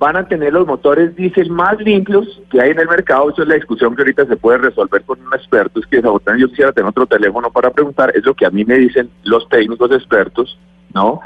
van 0.00 0.16
a 0.16 0.26
tener 0.26 0.54
los 0.54 0.66
motores 0.66 1.14
diésel 1.14 1.50
más 1.50 1.78
limpios 1.78 2.26
que 2.50 2.60
hay 2.60 2.70
en 2.70 2.80
el 2.80 2.88
mercado. 2.88 3.28
Eso 3.28 3.42
es 3.42 3.48
la 3.48 3.56
discusión 3.56 3.94
que 3.94 4.00
ahorita 4.00 4.24
se 4.24 4.36
puede 4.36 4.56
resolver 4.56 5.02
con 5.02 5.20
un 5.20 5.34
experto. 5.34 5.78
Es 5.78 5.86
que 5.86 5.98
desafortunadamente 5.98 6.46
yo 6.46 6.48
quisiera 6.48 6.72
tener 6.72 6.88
otro 6.88 7.04
teléfono 7.04 7.50
para 7.50 7.70
preguntar. 7.70 8.10
Es 8.16 8.24
lo 8.24 8.32
que 8.32 8.46
a 8.46 8.50
mí 8.50 8.64
me 8.64 8.76
dicen 8.76 9.10
los 9.24 9.46
técnicos 9.50 9.92
expertos, 9.92 10.58
¿no? 10.94 11.20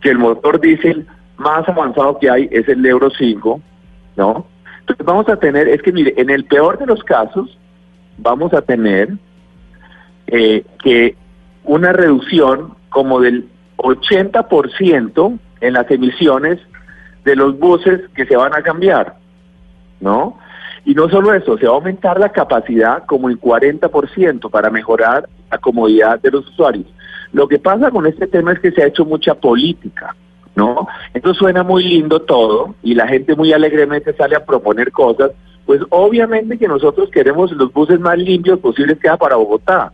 Que 0.00 0.10
el 0.10 0.18
motor 0.18 0.60
diésel 0.60 1.04
más 1.36 1.68
avanzado 1.68 2.16
que 2.20 2.30
hay 2.30 2.48
es 2.52 2.68
el 2.68 2.86
Euro 2.86 3.10
5, 3.10 3.60
¿no? 4.16 4.46
Entonces 4.80 5.04
vamos 5.04 5.28
a 5.28 5.36
tener, 5.36 5.66
es 5.66 5.82
que 5.82 5.90
mire, 5.90 6.14
en 6.16 6.30
el 6.30 6.44
peor 6.44 6.78
de 6.78 6.86
los 6.86 7.02
casos, 7.02 7.58
vamos 8.18 8.54
a 8.54 8.62
tener 8.62 9.14
eh, 10.28 10.64
que 10.84 11.16
una 11.64 11.92
reducción 11.92 12.74
como 12.88 13.20
del 13.20 13.48
80% 13.78 15.38
en 15.60 15.72
las 15.72 15.90
emisiones 15.90 16.60
de 17.26 17.34
los 17.34 17.58
buses 17.58 18.02
que 18.14 18.24
se 18.24 18.36
van 18.36 18.54
a 18.54 18.62
cambiar, 18.62 19.16
¿no? 20.00 20.38
Y 20.84 20.94
no 20.94 21.08
solo 21.08 21.34
eso, 21.34 21.58
se 21.58 21.66
va 21.66 21.72
a 21.72 21.74
aumentar 21.74 22.20
la 22.20 22.30
capacidad 22.30 23.04
como 23.04 23.28
en 23.28 23.38
40% 23.38 24.48
para 24.48 24.70
mejorar 24.70 25.28
la 25.50 25.58
comodidad 25.58 26.20
de 26.20 26.30
los 26.30 26.48
usuarios. 26.48 26.86
Lo 27.32 27.48
que 27.48 27.58
pasa 27.58 27.90
con 27.90 28.06
este 28.06 28.28
tema 28.28 28.52
es 28.52 28.60
que 28.60 28.70
se 28.70 28.84
ha 28.84 28.86
hecho 28.86 29.04
mucha 29.04 29.34
política, 29.34 30.14
¿no? 30.54 30.86
Entonces 31.14 31.36
suena 31.40 31.64
muy 31.64 31.82
lindo 31.82 32.22
todo 32.22 32.76
y 32.84 32.94
la 32.94 33.08
gente 33.08 33.34
muy 33.34 33.52
alegremente 33.52 34.14
sale 34.14 34.36
a 34.36 34.44
proponer 34.44 34.92
cosas, 34.92 35.32
pues 35.66 35.80
obviamente 35.90 36.56
que 36.56 36.68
nosotros 36.68 37.10
queremos 37.10 37.50
los 37.50 37.72
buses 37.72 37.98
más 37.98 38.18
limpios 38.18 38.60
posibles 38.60 38.98
que 39.00 39.08
haya 39.08 39.18
para 39.18 39.34
Bogotá, 39.34 39.92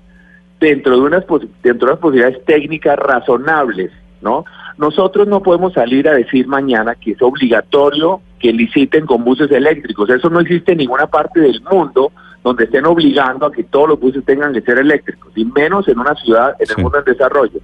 dentro 0.61 0.97
de 0.97 1.01
unas 1.01 1.25
dentro 1.63 1.87
de 1.87 1.93
unas 1.93 1.99
posibilidades 1.99 2.45
técnicas 2.45 2.99
razonables, 2.99 3.91
¿no? 4.21 4.45
Nosotros 4.79 5.29
no 5.29 5.43
podemos 5.43 5.73
salir 5.75 6.09
a 6.09 6.15
decir 6.15 6.47
mañana 6.47 6.95
que 6.95 7.13
es 7.13 7.23
obligatorio 7.23 8.21
que 8.39 8.53
liciten 8.53 9.07
con 9.07 9.25
buses 9.25 9.51
eléctricos. 9.51 10.11
Eso 10.11 10.31
no 10.31 10.41
existe 10.41 10.73
en 10.73 10.79
ninguna 10.79 11.07
parte 11.07 11.41
del 11.41 11.63
mundo 11.71 12.13
donde 12.43 12.65
estén 12.65 12.87
obligando 12.87 13.47
a 13.47 13.53
que 13.53 13.63
todos 13.65 13.91
los 13.91 14.01
buses 14.01 14.25
tengan 14.25 14.53
que 14.53 14.63
ser 14.63 14.79
eléctricos, 14.79 15.33
y 15.37 15.45
menos 15.45 15.87
en 15.89 15.99
una 15.99 16.15
ciudad 16.17 16.57
en 16.59 16.67
el 16.77 16.83
mundo 16.83 16.99
en 16.99 17.05
desarrollo. 17.05 17.61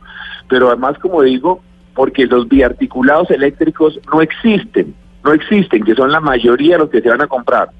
Pero 0.48 0.68
además, 0.68 0.96
como 0.98 1.22
digo, 1.22 1.60
porque 1.94 2.26
los 2.26 2.48
biarticulados 2.48 3.30
eléctricos 3.30 3.98
no 4.12 4.22
existen, 4.22 4.94
no 5.24 5.32
existen, 5.32 5.82
que 5.82 5.96
son 5.96 6.12
la 6.12 6.20
mayoría 6.20 6.74
de 6.74 6.82
los 6.82 6.90
que 6.90 7.00
se 7.00 7.08
van 7.08 7.22
a 7.22 7.26
comprar. 7.26 7.70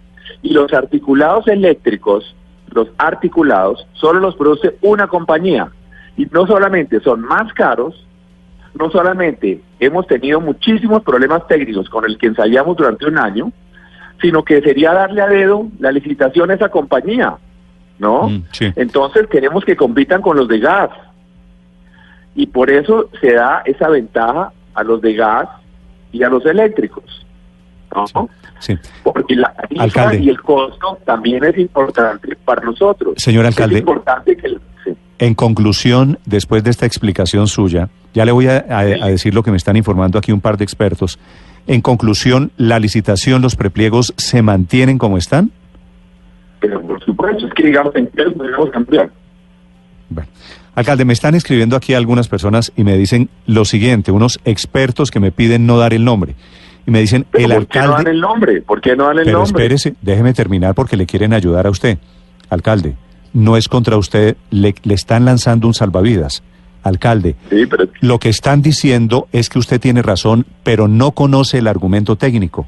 Y 0.42 0.52
los 0.52 0.72
articulados 0.72 1.46
eléctricos, 1.46 2.34
los 2.72 2.88
articulados, 2.98 3.86
solo 3.92 4.18
los 4.18 4.34
produce 4.34 4.76
una 4.82 5.06
compañía. 5.06 5.70
Y 6.16 6.26
no 6.26 6.48
solamente 6.48 6.98
son 7.00 7.20
más 7.20 7.52
caros, 7.52 8.07
no 8.74 8.90
solamente 8.90 9.60
hemos 9.80 10.06
tenido 10.06 10.40
muchísimos 10.40 11.02
problemas 11.02 11.46
técnicos 11.46 11.88
con 11.88 12.04
el 12.04 12.18
que 12.18 12.26
ensayamos 12.26 12.76
durante 12.76 13.06
un 13.06 13.18
año, 13.18 13.52
sino 14.20 14.44
que 14.44 14.60
sería 14.60 14.92
darle 14.92 15.22
a 15.22 15.26
dedo 15.26 15.68
la 15.78 15.92
licitación 15.92 16.50
a 16.50 16.54
esa 16.54 16.68
compañía, 16.68 17.36
¿no? 17.98 18.28
Mm, 18.28 18.44
sí. 18.52 18.72
Entonces 18.76 19.26
queremos 19.28 19.64
que 19.64 19.76
compitan 19.76 20.22
con 20.22 20.36
los 20.36 20.48
de 20.48 20.58
gas. 20.58 20.90
Y 22.34 22.46
por 22.46 22.70
eso 22.70 23.10
se 23.20 23.32
da 23.32 23.62
esa 23.64 23.88
ventaja 23.88 24.52
a 24.74 24.82
los 24.84 25.00
de 25.00 25.14
gas 25.14 25.48
y 26.12 26.22
a 26.22 26.28
los 26.28 26.44
eléctricos, 26.46 27.26
¿no? 27.94 28.28
Sí. 28.60 28.76
Porque 29.02 29.36
la 29.36 29.52
tarifa 29.54 29.82
Alcalde. 29.82 30.18
y 30.18 30.28
el 30.28 30.40
costo 30.40 30.98
también 31.04 31.44
es 31.44 31.58
importante 31.58 32.36
para 32.44 32.62
nosotros. 32.62 33.14
Señor 33.16 33.46
alcalde. 33.46 33.76
Es 33.76 33.80
importante 33.80 34.36
que... 34.36 34.56
En 35.18 35.34
conclusión, 35.34 36.18
después 36.26 36.62
de 36.62 36.70
esta 36.70 36.86
explicación 36.86 37.48
suya, 37.48 37.88
ya 38.14 38.24
le 38.24 38.32
voy 38.32 38.46
a, 38.46 38.64
a- 38.70 38.78
a 38.80 39.08
decir 39.08 39.34
lo 39.34 39.42
que 39.42 39.50
me 39.50 39.56
están 39.56 39.76
informando 39.76 40.18
aquí 40.18 40.30
un 40.32 40.40
par 40.40 40.56
de 40.56 40.64
expertos. 40.64 41.18
En 41.66 41.80
conclusión, 41.80 42.52
la 42.56 42.78
licitación, 42.78 43.42
los 43.42 43.56
prepliegos 43.56 44.14
se 44.16 44.42
mantienen 44.42 44.96
como 44.96 45.18
están. 45.18 45.50
Pero 46.60 46.80
por 46.82 47.02
supuesto, 47.04 47.46
es 47.46 47.54
que 47.54 47.64
digamos, 47.66 47.94
en 47.96 48.06
qué 48.08 48.24
podemos 48.30 48.70
cambiar. 48.70 49.10
Bueno, 50.08 50.28
alcalde, 50.74 51.04
me 51.04 51.12
están 51.12 51.34
escribiendo 51.34 51.76
aquí 51.76 51.94
algunas 51.94 52.28
personas 52.28 52.72
y 52.76 52.84
me 52.84 52.96
dicen 52.96 53.28
lo 53.46 53.64
siguiente, 53.64 54.12
unos 54.12 54.40
expertos 54.44 55.10
que 55.10 55.20
me 55.20 55.30
piden 55.32 55.66
no 55.66 55.78
dar 55.78 55.92
el 55.94 56.04
nombre. 56.04 56.34
Y 56.86 56.90
me 56.90 57.00
dicen, 57.00 57.26
el 57.34 57.50
¿Por 57.52 57.66
qué 57.66 57.78
no 57.80 57.84
dan 57.84 57.90
alcalde... 57.90 58.10
el 58.12 58.20
nombre? 58.20 58.62
¿Por 58.62 58.80
qué 58.80 58.96
no 58.96 59.04
dan 59.06 59.18
el 59.18 59.24
Pero 59.24 59.40
nombre? 59.42 59.64
espérese, 59.64 59.94
déjeme 60.00 60.32
terminar 60.32 60.74
porque 60.74 60.96
le 60.96 61.04
quieren 61.06 61.34
ayudar 61.34 61.66
a 61.66 61.70
usted. 61.70 61.98
Alcalde, 62.48 62.94
no 63.32 63.56
es 63.56 63.68
contra 63.68 63.96
usted, 63.96 64.36
le, 64.50 64.74
le 64.82 64.94
están 64.94 65.24
lanzando 65.24 65.66
un 65.66 65.74
salvavidas. 65.74 66.42
Alcalde, 66.82 67.34
Sí, 67.50 67.66
pero 67.66 67.86
lo 68.00 68.18
que 68.18 68.28
están 68.28 68.62
diciendo 68.62 69.26
es 69.32 69.48
que 69.48 69.58
usted 69.58 69.80
tiene 69.80 70.00
razón, 70.00 70.46
pero 70.62 70.88
no 70.88 71.10
conoce 71.10 71.58
el 71.58 71.66
argumento 71.66 72.16
técnico. 72.16 72.66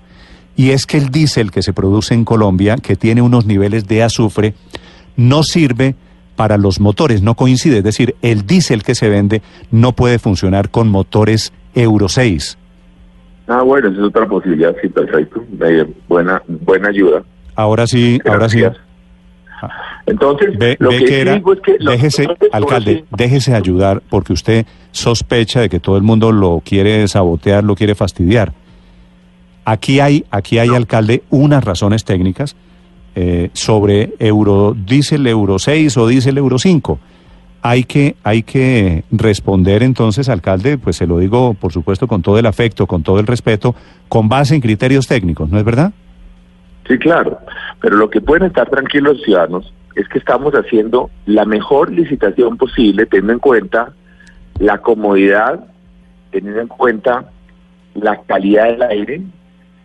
Y 0.57 0.71
es 0.71 0.85
que 0.85 0.99
el 0.99 1.11
diésel 1.11 1.51
que 1.51 1.63
se 1.63 1.73
produce 1.73 2.13
en 2.13 2.25
Colombia, 2.25 2.77
que 2.77 2.97
tiene 2.97 3.23
unos 3.23 3.47
niveles 3.47 3.87
de 3.87 4.03
azufre, 4.03 4.55
no 5.17 5.43
sirve 5.43 5.95
para 6.37 6.59
los 6.59 6.81
motores, 6.81 7.23
no 7.23 7.35
coincide. 7.35 7.79
Es 7.79 7.85
decir, 7.85 8.17
el 8.21 8.47
diésel 8.47 8.83
que 8.83 8.95
se 8.95 9.09
vende 9.09 9.43
no 9.71 9.93
puede 9.93 10.19
funcionar 10.19 10.71
con 10.71 10.89
motores 10.89 11.53
Euro 11.75 12.09
6. 12.09 12.59
Ah, 13.47 13.63
bueno, 13.63 13.89
esa 13.89 14.01
es 14.01 14.07
otra 14.07 14.27
posibilidad, 14.27 14.75
sí, 14.81 14.89
perfecto. 14.89 15.45
Eh, 15.65 15.87
buena, 16.09 16.43
buena 16.47 16.89
ayuda. 16.89 17.23
Ahora 17.57 17.87
sí, 17.87 18.19
ahora 18.25 18.49
sí. 18.49 18.63
Entonces, 20.07 20.59
Ve, 20.59 20.77
lo 20.79 20.91
ve 20.91 21.05
que, 21.05 21.21
era, 21.21 21.35
digo 21.35 21.53
es 21.53 21.61
que... 21.61 21.77
déjese, 21.79 22.29
alcalde, 22.53 23.05
déjese 23.11 23.55
ayudar 23.55 24.03
porque 24.09 24.33
usted 24.33 24.67
sospecha 24.93 25.61
de 25.61 25.69
que 25.69 25.81
todo 25.81 25.97
el 25.97 26.03
mundo 26.03 26.33
lo 26.33 26.63
quiere 26.65 27.07
sabotear, 27.09 27.65
lo 27.65 27.77
quiere 27.77 27.95
fastidiar. 27.95 28.53
Aquí 29.65 30.01
hay, 30.01 30.25
aquí 30.31 30.59
hay, 30.59 30.71
alcalde, 30.71 31.23
unas 31.31 31.63
razones 31.65 32.05
técnicas 32.05 32.57
eh, 33.15 33.51
sobre 33.53 34.15
euro 34.19 34.75
diésel 34.75 35.27
euro 35.27 35.59
6 35.59 35.97
o 35.97 36.09
diésel 36.09 36.39
euro 36.39 36.59
5. 36.59 36.99
Hay 37.63 37.85
que, 37.85 38.17
hay 38.23 38.43
que 38.43 39.05
responder 39.11 39.83
entonces, 39.83 40.31
alcalde, 40.31 40.79
pues 40.79 40.97
se 40.97 41.07
lo 41.07 41.19
digo, 41.19 41.53
por 41.55 41.73
supuesto, 41.73 42.09
con 42.09 42.23
todo 42.23 42.39
el 42.39 42.47
afecto, 42.47 42.87
con 42.87 43.03
todo 43.03 43.21
el 43.21 43.27
respeto, 43.27 43.75
con 44.09 44.31
base 44.31 44.55
en 44.55 44.63
criterios 44.63 45.07
técnicos, 45.07 45.51
¿no 45.51 45.59
es 45.59 45.65
verdad? 45.65 45.93
Sí, 46.91 46.99
claro. 46.99 47.39
Pero 47.81 47.97
lo 47.97 48.11
que 48.11 48.21
pueden 48.21 48.49
estar 48.49 48.69
tranquilos 48.69 49.15
los 49.15 49.23
ciudadanos 49.23 49.73
es 49.95 50.09
que 50.09 50.19
estamos 50.19 50.53
haciendo 50.55 51.09
la 51.25 51.45
mejor 51.45 51.93
licitación 51.93 52.57
posible, 52.57 53.07
teniendo 53.07 53.35
en 53.35 53.39
cuenta 53.39 53.93
la 54.59 54.79
comodidad, 54.79 55.65
teniendo 56.33 56.63
en 56.63 56.67
cuenta 56.67 57.31
la 57.95 58.21
calidad 58.23 58.65
del 58.65 58.83
aire, 58.83 59.23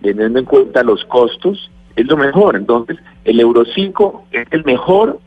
teniendo 0.02 0.40
en 0.40 0.46
cuenta 0.46 0.82
los 0.82 1.06
costos, 1.06 1.70
es 1.96 2.08
lo 2.08 2.18
mejor. 2.18 2.56
Entonces, 2.56 2.98
el 3.24 3.40
Euro 3.40 3.66
5 3.66 4.26
es 4.32 4.48
el 4.50 4.66
mejor 4.66 5.20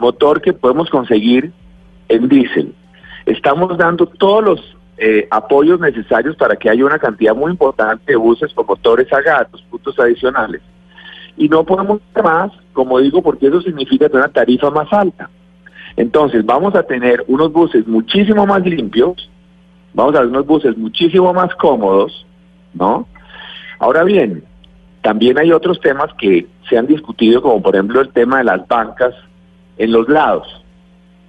motor 0.00 0.42
que 0.42 0.52
podemos 0.52 0.90
conseguir 0.90 1.52
en 2.08 2.28
diésel. 2.28 2.74
Estamos 3.26 3.78
dando 3.78 4.06
todos 4.06 4.42
los 4.42 4.76
eh, 4.98 5.28
apoyos 5.30 5.78
necesarios 5.78 6.34
para 6.34 6.56
que 6.56 6.68
haya 6.68 6.84
una 6.84 6.98
cantidad 6.98 7.36
muy 7.36 7.52
importante 7.52 8.10
de 8.10 8.16
buses 8.16 8.52
con 8.54 8.66
motores 8.66 9.12
a 9.12 9.20
gas, 9.20 9.46
los 9.52 9.62
puntos 9.62 9.96
adicionales 10.00 10.60
y 11.36 11.48
no 11.48 11.64
podemos 11.64 12.00
más, 12.22 12.52
como 12.72 12.98
digo, 13.00 13.22
porque 13.22 13.46
eso 13.46 13.60
significa 13.62 14.08
tener 14.08 14.24
una 14.24 14.32
tarifa 14.32 14.70
más 14.70 14.92
alta. 14.92 15.30
Entonces, 15.96 16.44
vamos 16.44 16.74
a 16.74 16.82
tener 16.82 17.24
unos 17.28 17.52
buses 17.52 17.86
muchísimo 17.86 18.46
más 18.46 18.64
limpios, 18.64 19.30
vamos 19.94 20.14
a 20.14 20.20
ver 20.20 20.28
unos 20.28 20.46
buses 20.46 20.76
muchísimo 20.76 21.32
más 21.32 21.54
cómodos, 21.56 22.26
¿no? 22.74 23.06
Ahora 23.78 24.04
bien, 24.04 24.44
también 25.02 25.38
hay 25.38 25.52
otros 25.52 25.80
temas 25.80 26.10
que 26.18 26.46
se 26.68 26.78
han 26.78 26.86
discutido, 26.86 27.42
como 27.42 27.60
por 27.60 27.74
ejemplo 27.74 28.00
el 28.00 28.10
tema 28.10 28.38
de 28.38 28.44
las 28.44 28.66
bancas 28.68 29.14
en 29.76 29.92
los 29.92 30.08
lados, 30.08 30.46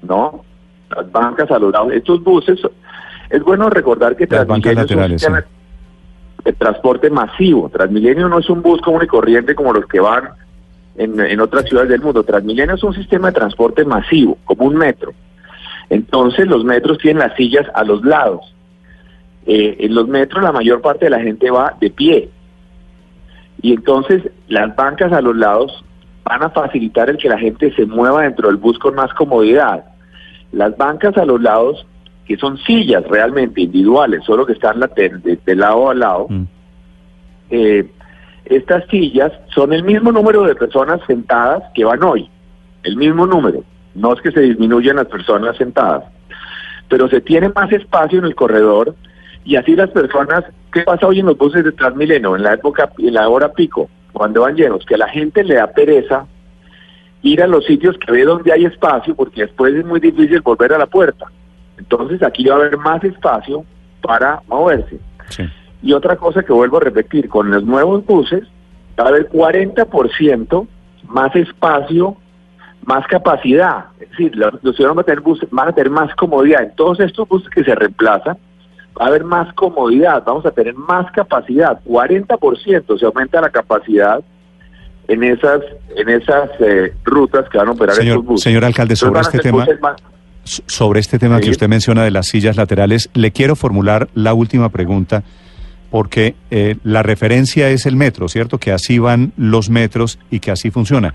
¿no? 0.01 0.43
Las 0.95 1.11
bancas 1.11 1.49
a 1.51 1.59
los 1.59 1.71
lados. 1.71 1.91
Estos 1.91 2.23
buses, 2.23 2.59
es 3.29 3.43
bueno 3.43 3.69
recordar 3.69 4.15
que 4.15 4.27
Las 4.29 4.47
bancas 4.47 4.75
laterales, 4.75 5.21
sí. 5.21 5.27
De 6.43 6.53
transporte 6.53 7.09
masivo. 7.09 7.69
Transmilenio 7.69 8.27
no 8.29 8.39
es 8.39 8.49
un 8.49 8.61
bus 8.61 8.81
común 8.81 9.03
y 9.03 9.07
corriente 9.07 9.55
como 9.55 9.73
los 9.73 9.85
que 9.85 9.99
van 9.99 10.29
en, 10.95 11.19
en 11.19 11.39
otras 11.39 11.65
ciudades 11.65 11.89
del 11.89 12.01
mundo. 12.01 12.23
Transmilenio 12.23 12.75
es 12.75 12.83
un 12.83 12.93
sistema 12.93 13.27
de 13.29 13.35
transporte 13.35 13.85
masivo, 13.85 14.37
como 14.45 14.65
un 14.65 14.75
metro. 14.75 15.13
Entonces 15.89 16.47
los 16.47 16.63
metros 16.63 16.97
tienen 16.97 17.19
las 17.19 17.35
sillas 17.35 17.67
a 17.73 17.83
los 17.83 18.03
lados. 18.03 18.53
Eh, 19.45 19.75
en 19.79 19.93
los 19.93 20.07
metros 20.07 20.43
la 20.43 20.51
mayor 20.51 20.81
parte 20.81 21.05
de 21.05 21.11
la 21.11 21.19
gente 21.19 21.51
va 21.51 21.75
de 21.79 21.89
pie. 21.89 22.29
Y 23.61 23.73
entonces 23.73 24.23
las 24.47 24.75
bancas 24.75 25.11
a 25.11 25.21
los 25.21 25.35
lados 25.35 25.83
van 26.23 26.43
a 26.43 26.49
facilitar 26.49 27.09
el 27.09 27.17
que 27.17 27.29
la 27.29 27.37
gente 27.37 27.73
se 27.75 27.85
mueva 27.85 28.23
dentro 28.23 28.47
del 28.47 28.57
bus 28.57 28.79
con 28.79 28.95
más 28.95 29.13
comodidad. 29.13 29.85
Las 30.51 30.75
bancas 30.77 31.17
a 31.17 31.25
los 31.25 31.41
lados, 31.41 31.85
que 32.25 32.37
son 32.37 32.57
sillas 32.59 33.03
realmente 33.07 33.61
individuales, 33.61 34.23
solo 34.23 34.45
que 34.45 34.53
están 34.53 34.79
de 34.79 35.55
lado 35.55 35.89
a 35.89 35.93
lado, 35.93 36.27
Mm. 36.29 36.43
eh, 37.49 37.85
estas 38.45 38.85
sillas 38.89 39.31
son 39.53 39.73
el 39.73 39.83
mismo 39.83 40.11
número 40.11 40.43
de 40.43 40.55
personas 40.55 40.99
sentadas 41.07 41.63
que 41.73 41.85
van 41.85 42.03
hoy, 42.03 42.29
el 42.83 42.97
mismo 42.97 43.25
número. 43.25 43.63
No 43.95 44.13
es 44.13 44.21
que 44.21 44.31
se 44.31 44.41
disminuyan 44.41 44.95
las 44.97 45.07
personas 45.07 45.55
sentadas, 45.57 46.03
pero 46.89 47.07
se 47.07 47.21
tiene 47.21 47.49
más 47.49 47.71
espacio 47.71 48.19
en 48.19 48.25
el 48.25 48.35
corredor 48.35 48.95
y 49.45 49.55
así 49.55 49.75
las 49.75 49.89
personas, 49.91 50.43
¿qué 50.71 50.81
pasa 50.81 51.07
hoy 51.07 51.19
en 51.19 51.27
los 51.27 51.37
buses 51.37 51.63
de 51.63 51.71
Transmilenio, 51.71 52.35
en 52.35 52.43
la 52.43 52.53
época, 52.53 52.89
en 52.97 53.13
la 53.13 53.27
hora 53.29 53.51
pico, 53.51 53.89
cuando 54.11 54.41
van 54.41 54.55
llenos? 54.55 54.85
Que 54.85 54.95
a 54.95 54.99
la 54.99 55.09
gente 55.09 55.43
le 55.43 55.55
da 55.55 55.67
pereza 55.67 56.25
ir 57.21 57.41
a 57.41 57.47
los 57.47 57.65
sitios 57.65 57.97
que 57.97 58.11
ve 58.11 58.23
donde 58.23 58.51
hay 58.51 58.65
espacio, 58.65 59.15
porque 59.15 59.41
después 59.41 59.73
es 59.73 59.85
muy 59.85 59.99
difícil 59.99 60.41
volver 60.41 60.73
a 60.73 60.77
la 60.77 60.87
puerta. 60.87 61.27
Entonces 61.83 62.23
aquí 62.23 62.45
va 62.45 62.55
a 62.55 62.57
haber 62.59 62.77
más 62.77 63.03
espacio 63.03 63.65
para 64.01 64.41
moverse. 64.47 64.99
Sí. 65.29 65.43
Y 65.81 65.93
otra 65.93 66.15
cosa 66.15 66.43
que 66.43 66.53
vuelvo 66.53 66.77
a 66.77 66.81
repetir, 66.81 67.27
con 67.27 67.51
los 67.51 67.63
nuevos 67.63 68.05
buses 68.05 68.43
va 68.99 69.05
a 69.05 69.07
haber 69.09 69.29
40% 69.29 70.67
más 71.09 71.35
espacio, 71.35 72.15
más 72.85 73.05
capacidad. 73.07 73.85
Es 73.99 74.09
decir, 74.11 74.35
los, 74.35 74.53
los 74.63 74.75
ciudadanos 74.75 74.95
van 74.97 75.03
a, 75.03 75.05
tener 75.05 75.21
buses, 75.21 75.49
van 75.51 75.67
a 75.69 75.71
tener 75.73 75.89
más 75.91 76.15
comodidad. 76.15 76.63
En 76.63 76.75
todos 76.75 76.99
estos 76.99 77.27
buses 77.27 77.49
que 77.49 77.63
se 77.63 77.75
reemplazan, 77.75 78.37
va 78.99 79.05
a 79.05 79.07
haber 79.07 79.23
más 79.25 79.53
comodidad, 79.55 80.23
vamos 80.25 80.45
a 80.45 80.51
tener 80.51 80.73
más 80.75 81.11
capacidad. 81.11 81.79
40% 81.85 82.99
se 82.99 83.05
aumenta 83.05 83.41
la 83.41 83.49
capacidad 83.49 84.23
en 85.07 85.23
esas 85.23 85.61
en 85.97 86.07
esas 86.09 86.49
eh, 86.59 86.93
rutas 87.03 87.49
que 87.49 87.57
van 87.57 87.67
a 87.67 87.71
operar 87.71 87.95
Señor, 87.95 88.15
estos 88.17 88.25
buses. 88.25 88.43
señor 88.43 88.63
alcalde, 88.63 88.95
sobre 88.95 89.19
este 89.19 89.39
tema, 89.39 89.65
más- 89.81 90.01
sobre 90.43 90.99
este 90.99 91.19
tema 91.19 91.39
que 91.39 91.49
usted 91.49 91.67
menciona 91.67 92.03
de 92.03 92.11
las 92.11 92.27
sillas 92.27 92.57
laterales, 92.57 93.09
le 93.13 93.31
quiero 93.31 93.55
formular 93.55 94.09
la 94.13 94.33
última 94.33 94.69
pregunta, 94.69 95.23
porque 95.89 96.35
eh, 96.51 96.75
la 96.83 97.03
referencia 97.03 97.69
es 97.69 97.85
el 97.85 97.95
metro, 97.95 98.27
¿cierto? 98.27 98.57
Que 98.57 98.71
así 98.71 98.99
van 98.99 99.31
los 99.37 99.69
metros 99.69 100.19
y 100.31 100.39
que 100.39 100.51
así 100.51 100.71
funciona. 100.71 101.13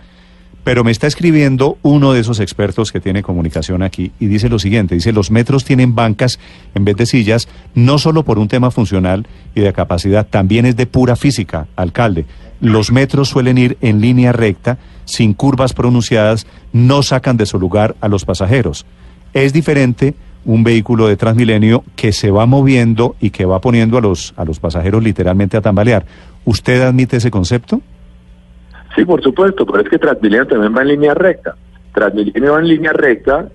Pero 0.64 0.84
me 0.84 0.90
está 0.90 1.06
escribiendo 1.06 1.78
uno 1.82 2.12
de 2.12 2.20
esos 2.20 2.40
expertos 2.40 2.92
que 2.92 3.00
tiene 3.00 3.22
comunicación 3.22 3.82
aquí 3.82 4.12
y 4.20 4.26
dice 4.26 4.48
lo 4.48 4.58
siguiente, 4.58 4.94
dice 4.94 5.12
los 5.12 5.30
metros 5.30 5.64
tienen 5.64 5.94
bancas 5.94 6.38
en 6.74 6.84
vez 6.84 6.96
de 6.96 7.06
sillas, 7.06 7.48
no 7.74 7.98
solo 7.98 8.22
por 8.22 8.38
un 8.38 8.48
tema 8.48 8.70
funcional 8.70 9.26
y 9.54 9.60
de 9.62 9.72
capacidad, 9.72 10.26
también 10.26 10.66
es 10.66 10.76
de 10.76 10.86
pura 10.86 11.16
física, 11.16 11.68
alcalde. 11.74 12.26
Los 12.60 12.92
metros 12.92 13.28
suelen 13.28 13.56
ir 13.56 13.78
en 13.80 14.00
línea 14.00 14.32
recta, 14.32 14.78
sin 15.04 15.32
curvas 15.32 15.72
pronunciadas, 15.72 16.46
no 16.72 17.02
sacan 17.02 17.36
de 17.36 17.46
su 17.46 17.58
lugar 17.58 17.96
a 18.00 18.08
los 18.08 18.24
pasajeros. 18.24 18.84
Es 19.32 19.52
diferente 19.52 20.14
un 20.44 20.64
vehículo 20.64 21.08
de 21.08 21.16
Transmilenio 21.16 21.84
que 21.94 22.12
se 22.12 22.30
va 22.30 22.46
moviendo 22.46 23.16
y 23.20 23.30
que 23.30 23.44
va 23.44 23.60
poniendo 23.60 23.98
a 23.98 24.00
los, 24.00 24.32
a 24.36 24.44
los 24.44 24.60
pasajeros 24.60 25.02
literalmente 25.02 25.56
a 25.56 25.60
tambalear. 25.60 26.06
¿Usted 26.44 26.80
admite 26.82 27.18
ese 27.18 27.30
concepto? 27.30 27.80
Sí, 28.96 29.04
por 29.04 29.22
supuesto, 29.22 29.66
pero 29.66 29.82
es 29.82 29.88
que 29.88 29.98
Transmilenio 29.98 30.46
también 30.46 30.74
va 30.74 30.82
en 30.82 30.88
línea 30.88 31.14
recta. 31.14 31.54
Transmilenio 31.92 32.52
va 32.52 32.60
en 32.60 32.68
línea 32.68 32.92
recta 32.92 33.48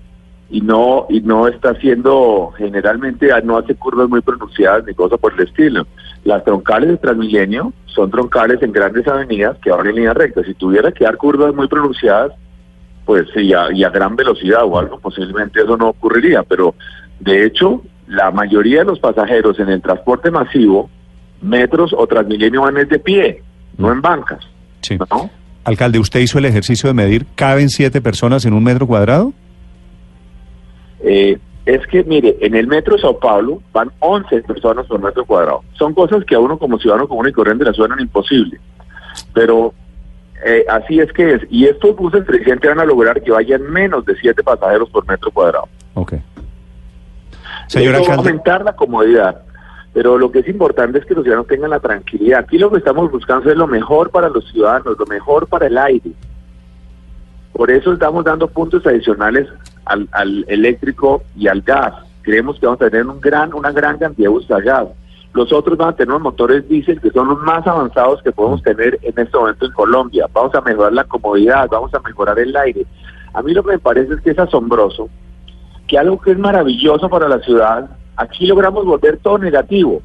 y 0.50 0.60
no 0.60 1.06
y 1.08 1.20
no 1.20 1.48
está 1.48 1.70
haciendo 1.70 2.52
generalmente 2.56 3.28
no 3.42 3.56
hace 3.56 3.74
curvas 3.74 4.08
muy 4.08 4.20
pronunciadas 4.20 4.84
ni 4.86 4.94
cosas 4.94 5.18
por 5.18 5.32
el 5.32 5.48
estilo. 5.48 5.86
Las 6.22 6.44
troncales 6.44 6.90
de 6.90 6.96
Transmilenio 6.98 7.72
son 7.86 8.10
troncales 8.10 8.62
en 8.62 8.72
grandes 8.72 9.06
avenidas 9.08 9.58
que 9.62 9.70
van 9.70 9.86
en 9.86 9.96
línea 9.96 10.14
recta. 10.14 10.42
Si 10.44 10.54
tuviera 10.54 10.92
que 10.92 11.04
dar 11.04 11.16
curvas 11.16 11.54
muy 11.54 11.66
pronunciadas, 11.66 12.32
pues 13.04 13.26
sí, 13.34 13.52
a, 13.52 13.72
y 13.72 13.84
a 13.84 13.90
gran 13.90 14.16
velocidad 14.16 14.64
o 14.64 14.78
algo, 14.78 14.98
posiblemente 14.98 15.60
eso 15.60 15.76
no 15.76 15.88
ocurriría. 15.88 16.42
Pero 16.42 16.74
de 17.20 17.44
hecho, 17.44 17.82
la 18.06 18.30
mayoría 18.30 18.80
de 18.80 18.86
los 18.86 18.98
pasajeros 18.98 19.58
en 19.58 19.68
el 19.68 19.82
transporte 19.82 20.30
masivo, 20.30 20.90
metros 21.42 21.94
o 21.96 22.06
Transmilenio 22.06 22.62
van 22.62 22.78
es 22.78 22.88
de 22.88 22.98
pie, 22.98 23.42
no 23.76 23.92
en 23.92 24.00
bancas. 24.00 24.40
Sí. 24.80 24.98
¿no? 24.98 25.30
Alcalde, 25.64 25.98
¿usted 25.98 26.20
hizo 26.20 26.38
el 26.38 26.44
ejercicio 26.44 26.88
de 26.88 26.94
medir, 26.94 27.26
¿caben 27.34 27.70
siete 27.70 28.00
personas 28.00 28.44
en 28.44 28.52
un 28.52 28.64
metro 28.64 28.86
cuadrado? 28.86 29.32
Eh, 31.00 31.38
es 31.66 31.86
que, 31.86 32.04
mire, 32.04 32.36
en 32.40 32.54
el 32.54 32.66
metro 32.66 32.96
de 32.96 33.02
Sao 33.02 33.18
Paulo 33.18 33.62
van 33.72 33.90
11 34.00 34.42
personas 34.42 34.86
por 34.86 35.00
metro 35.00 35.24
cuadrado. 35.24 35.62
Son 35.78 35.94
cosas 35.94 36.24
que 36.24 36.34
a 36.34 36.38
uno 36.38 36.58
como 36.58 36.78
ciudadano 36.78 37.08
común 37.08 37.28
y 37.28 37.32
corriente 37.32 37.64
le 37.64 37.72
suenan 37.72 38.00
imposible. 38.00 38.60
Pero 39.32 39.72
eh, 40.44 40.64
así 40.68 41.00
es 41.00 41.12
que 41.12 41.34
es. 41.34 41.42
Y 41.50 41.66
estos 41.66 41.96
buses 41.96 42.24
presidente 42.24 42.68
van 42.68 42.80
a 42.80 42.84
lograr 42.84 43.22
que 43.22 43.30
vayan 43.30 43.62
menos 43.62 44.04
de 44.04 44.16
7 44.16 44.42
pasajeros 44.42 44.90
por 44.90 45.06
metro 45.06 45.30
cuadrado. 45.30 45.68
Ok. 45.94 46.14
Señor 47.68 47.94
Esto 47.94 48.08
va 48.08 48.14
a 48.14 48.18
aumentar 48.18 48.64
la 48.64 48.74
comodidad. 48.74 49.42
Pero 49.92 50.18
lo 50.18 50.32
que 50.32 50.40
es 50.40 50.48
importante 50.48 50.98
es 50.98 51.06
que 51.06 51.14
los 51.14 51.22
ciudadanos 51.22 51.46
tengan 51.46 51.70
la 51.70 51.78
tranquilidad. 51.80 52.40
Aquí 52.40 52.58
lo 52.58 52.70
que 52.70 52.78
estamos 52.78 53.10
buscando 53.10 53.50
es 53.50 53.56
lo 53.56 53.68
mejor 53.68 54.10
para 54.10 54.28
los 54.28 54.50
ciudadanos, 54.50 54.98
lo 54.98 55.06
mejor 55.06 55.46
para 55.46 55.68
el 55.68 55.78
aire. 55.78 56.10
Por 57.52 57.70
eso 57.70 57.92
estamos 57.92 58.24
dando 58.24 58.48
puntos 58.48 58.84
adicionales 58.84 59.48
al, 59.84 60.08
al 60.10 60.44
eléctrico 60.48 61.22
y 61.36 61.46
al 61.46 61.62
gas. 61.62 61.94
Creemos 62.22 62.58
que 62.58 62.66
vamos 62.66 62.82
a 62.82 62.90
tener 62.90 63.06
un 63.06 63.20
gran, 63.20 63.54
una 63.54 63.70
gran 63.70 63.96
cantidad 63.98 64.26
de 64.26 64.32
buses 64.34 64.50
a 64.50 64.60
gas. 64.60 64.88
Los 65.34 65.52
otros 65.52 65.76
van 65.76 65.90
a 65.90 65.96
tener 65.96 66.10
unos 66.10 66.22
motores 66.22 66.68
diésel 66.68 67.00
que 67.00 67.10
son 67.10 67.28
los 67.28 67.38
más 67.40 67.66
avanzados 67.66 68.22
que 68.22 68.32
podemos 68.32 68.62
tener 68.62 68.98
en 69.02 69.18
este 69.18 69.36
momento 69.36 69.66
en 69.66 69.72
Colombia. 69.72 70.26
Vamos 70.32 70.54
a 70.54 70.60
mejorar 70.60 70.92
la 70.92 71.04
comodidad, 71.04 71.68
vamos 71.70 71.92
a 71.92 71.98
mejorar 72.00 72.38
el 72.38 72.56
aire. 72.56 72.86
A 73.32 73.42
mí 73.42 73.52
lo 73.52 73.64
que 73.64 73.72
me 73.72 73.78
parece 73.80 74.14
es 74.14 74.20
que 74.20 74.30
es 74.30 74.38
asombroso 74.38 75.10
que 75.88 75.98
algo 75.98 76.20
que 76.20 76.30
es 76.30 76.38
maravilloso 76.38 77.08
para 77.08 77.28
la 77.28 77.40
ciudad, 77.40 77.90
aquí 78.16 78.46
logramos 78.46 78.84
volver 78.84 79.18
todo 79.18 79.38
negativo. 79.38 80.00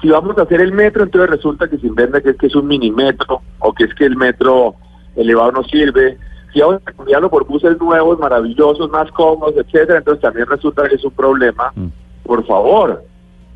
Si 0.00 0.08
vamos 0.08 0.38
a 0.38 0.42
hacer 0.42 0.60
el 0.60 0.72
metro, 0.72 1.02
entonces 1.02 1.30
resulta 1.30 1.68
que 1.68 1.76
se 1.76 1.86
inventa 1.86 2.20
que 2.20 2.30
es 2.30 2.36
que 2.36 2.46
es 2.46 2.54
un 2.54 2.66
mini 2.66 2.90
metro 2.90 3.42
o 3.58 3.72
que 3.72 3.84
es 3.84 3.94
que 3.94 4.06
el 4.06 4.16
metro 4.16 4.76
elevado 5.16 5.52
no 5.52 5.64
sirve. 5.64 6.16
Si 6.52 6.60
vamos 6.60 6.80
a 6.86 6.92
cambiarlo 6.92 7.28
por 7.28 7.46
buses 7.46 7.78
nuevos, 7.78 8.18
maravillosos, 8.18 8.88
más 8.90 9.10
cómodos, 9.12 9.56
etcétera, 9.56 9.98
entonces 9.98 10.22
también 10.22 10.46
resulta 10.46 10.88
que 10.88 10.94
es 10.94 11.04
un 11.04 11.10
problema. 11.10 11.72
Mm. 11.74 11.88
Por 12.24 12.46
favor, 12.46 13.02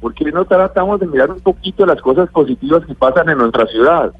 ¿por 0.05 0.13
qué 0.13 0.31
no 0.31 0.45
tratamos 0.45 1.01
de 1.01 1.07
mirar 1.07 1.31
un 1.31 1.41
poquito 1.41 1.87
las 1.87 1.99
cosas 2.03 2.29
positivas 2.29 2.85
que 2.85 2.95
pasan 2.95 3.27
en 3.31 3.39
nuestra 3.39 3.65
ciudad? 3.65 4.13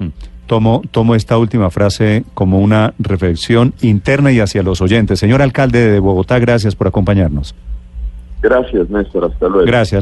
mm, 0.00 0.08
tomo, 0.48 0.82
tomo 0.90 1.14
esta 1.14 1.38
última 1.38 1.70
frase 1.70 2.24
como 2.34 2.58
una 2.58 2.92
reflexión 2.98 3.72
interna 3.82 4.32
y 4.32 4.40
hacia 4.40 4.64
los 4.64 4.80
oyentes. 4.80 5.20
Señor 5.20 5.42
alcalde 5.42 5.92
de 5.92 6.00
Bogotá, 6.00 6.40
gracias 6.40 6.74
por 6.74 6.88
acompañarnos. 6.88 7.54
Gracias, 8.42 8.90
Néstor. 8.90 9.26
Hasta 9.26 9.48
luego. 9.48 9.64
Gracias. 9.64 9.98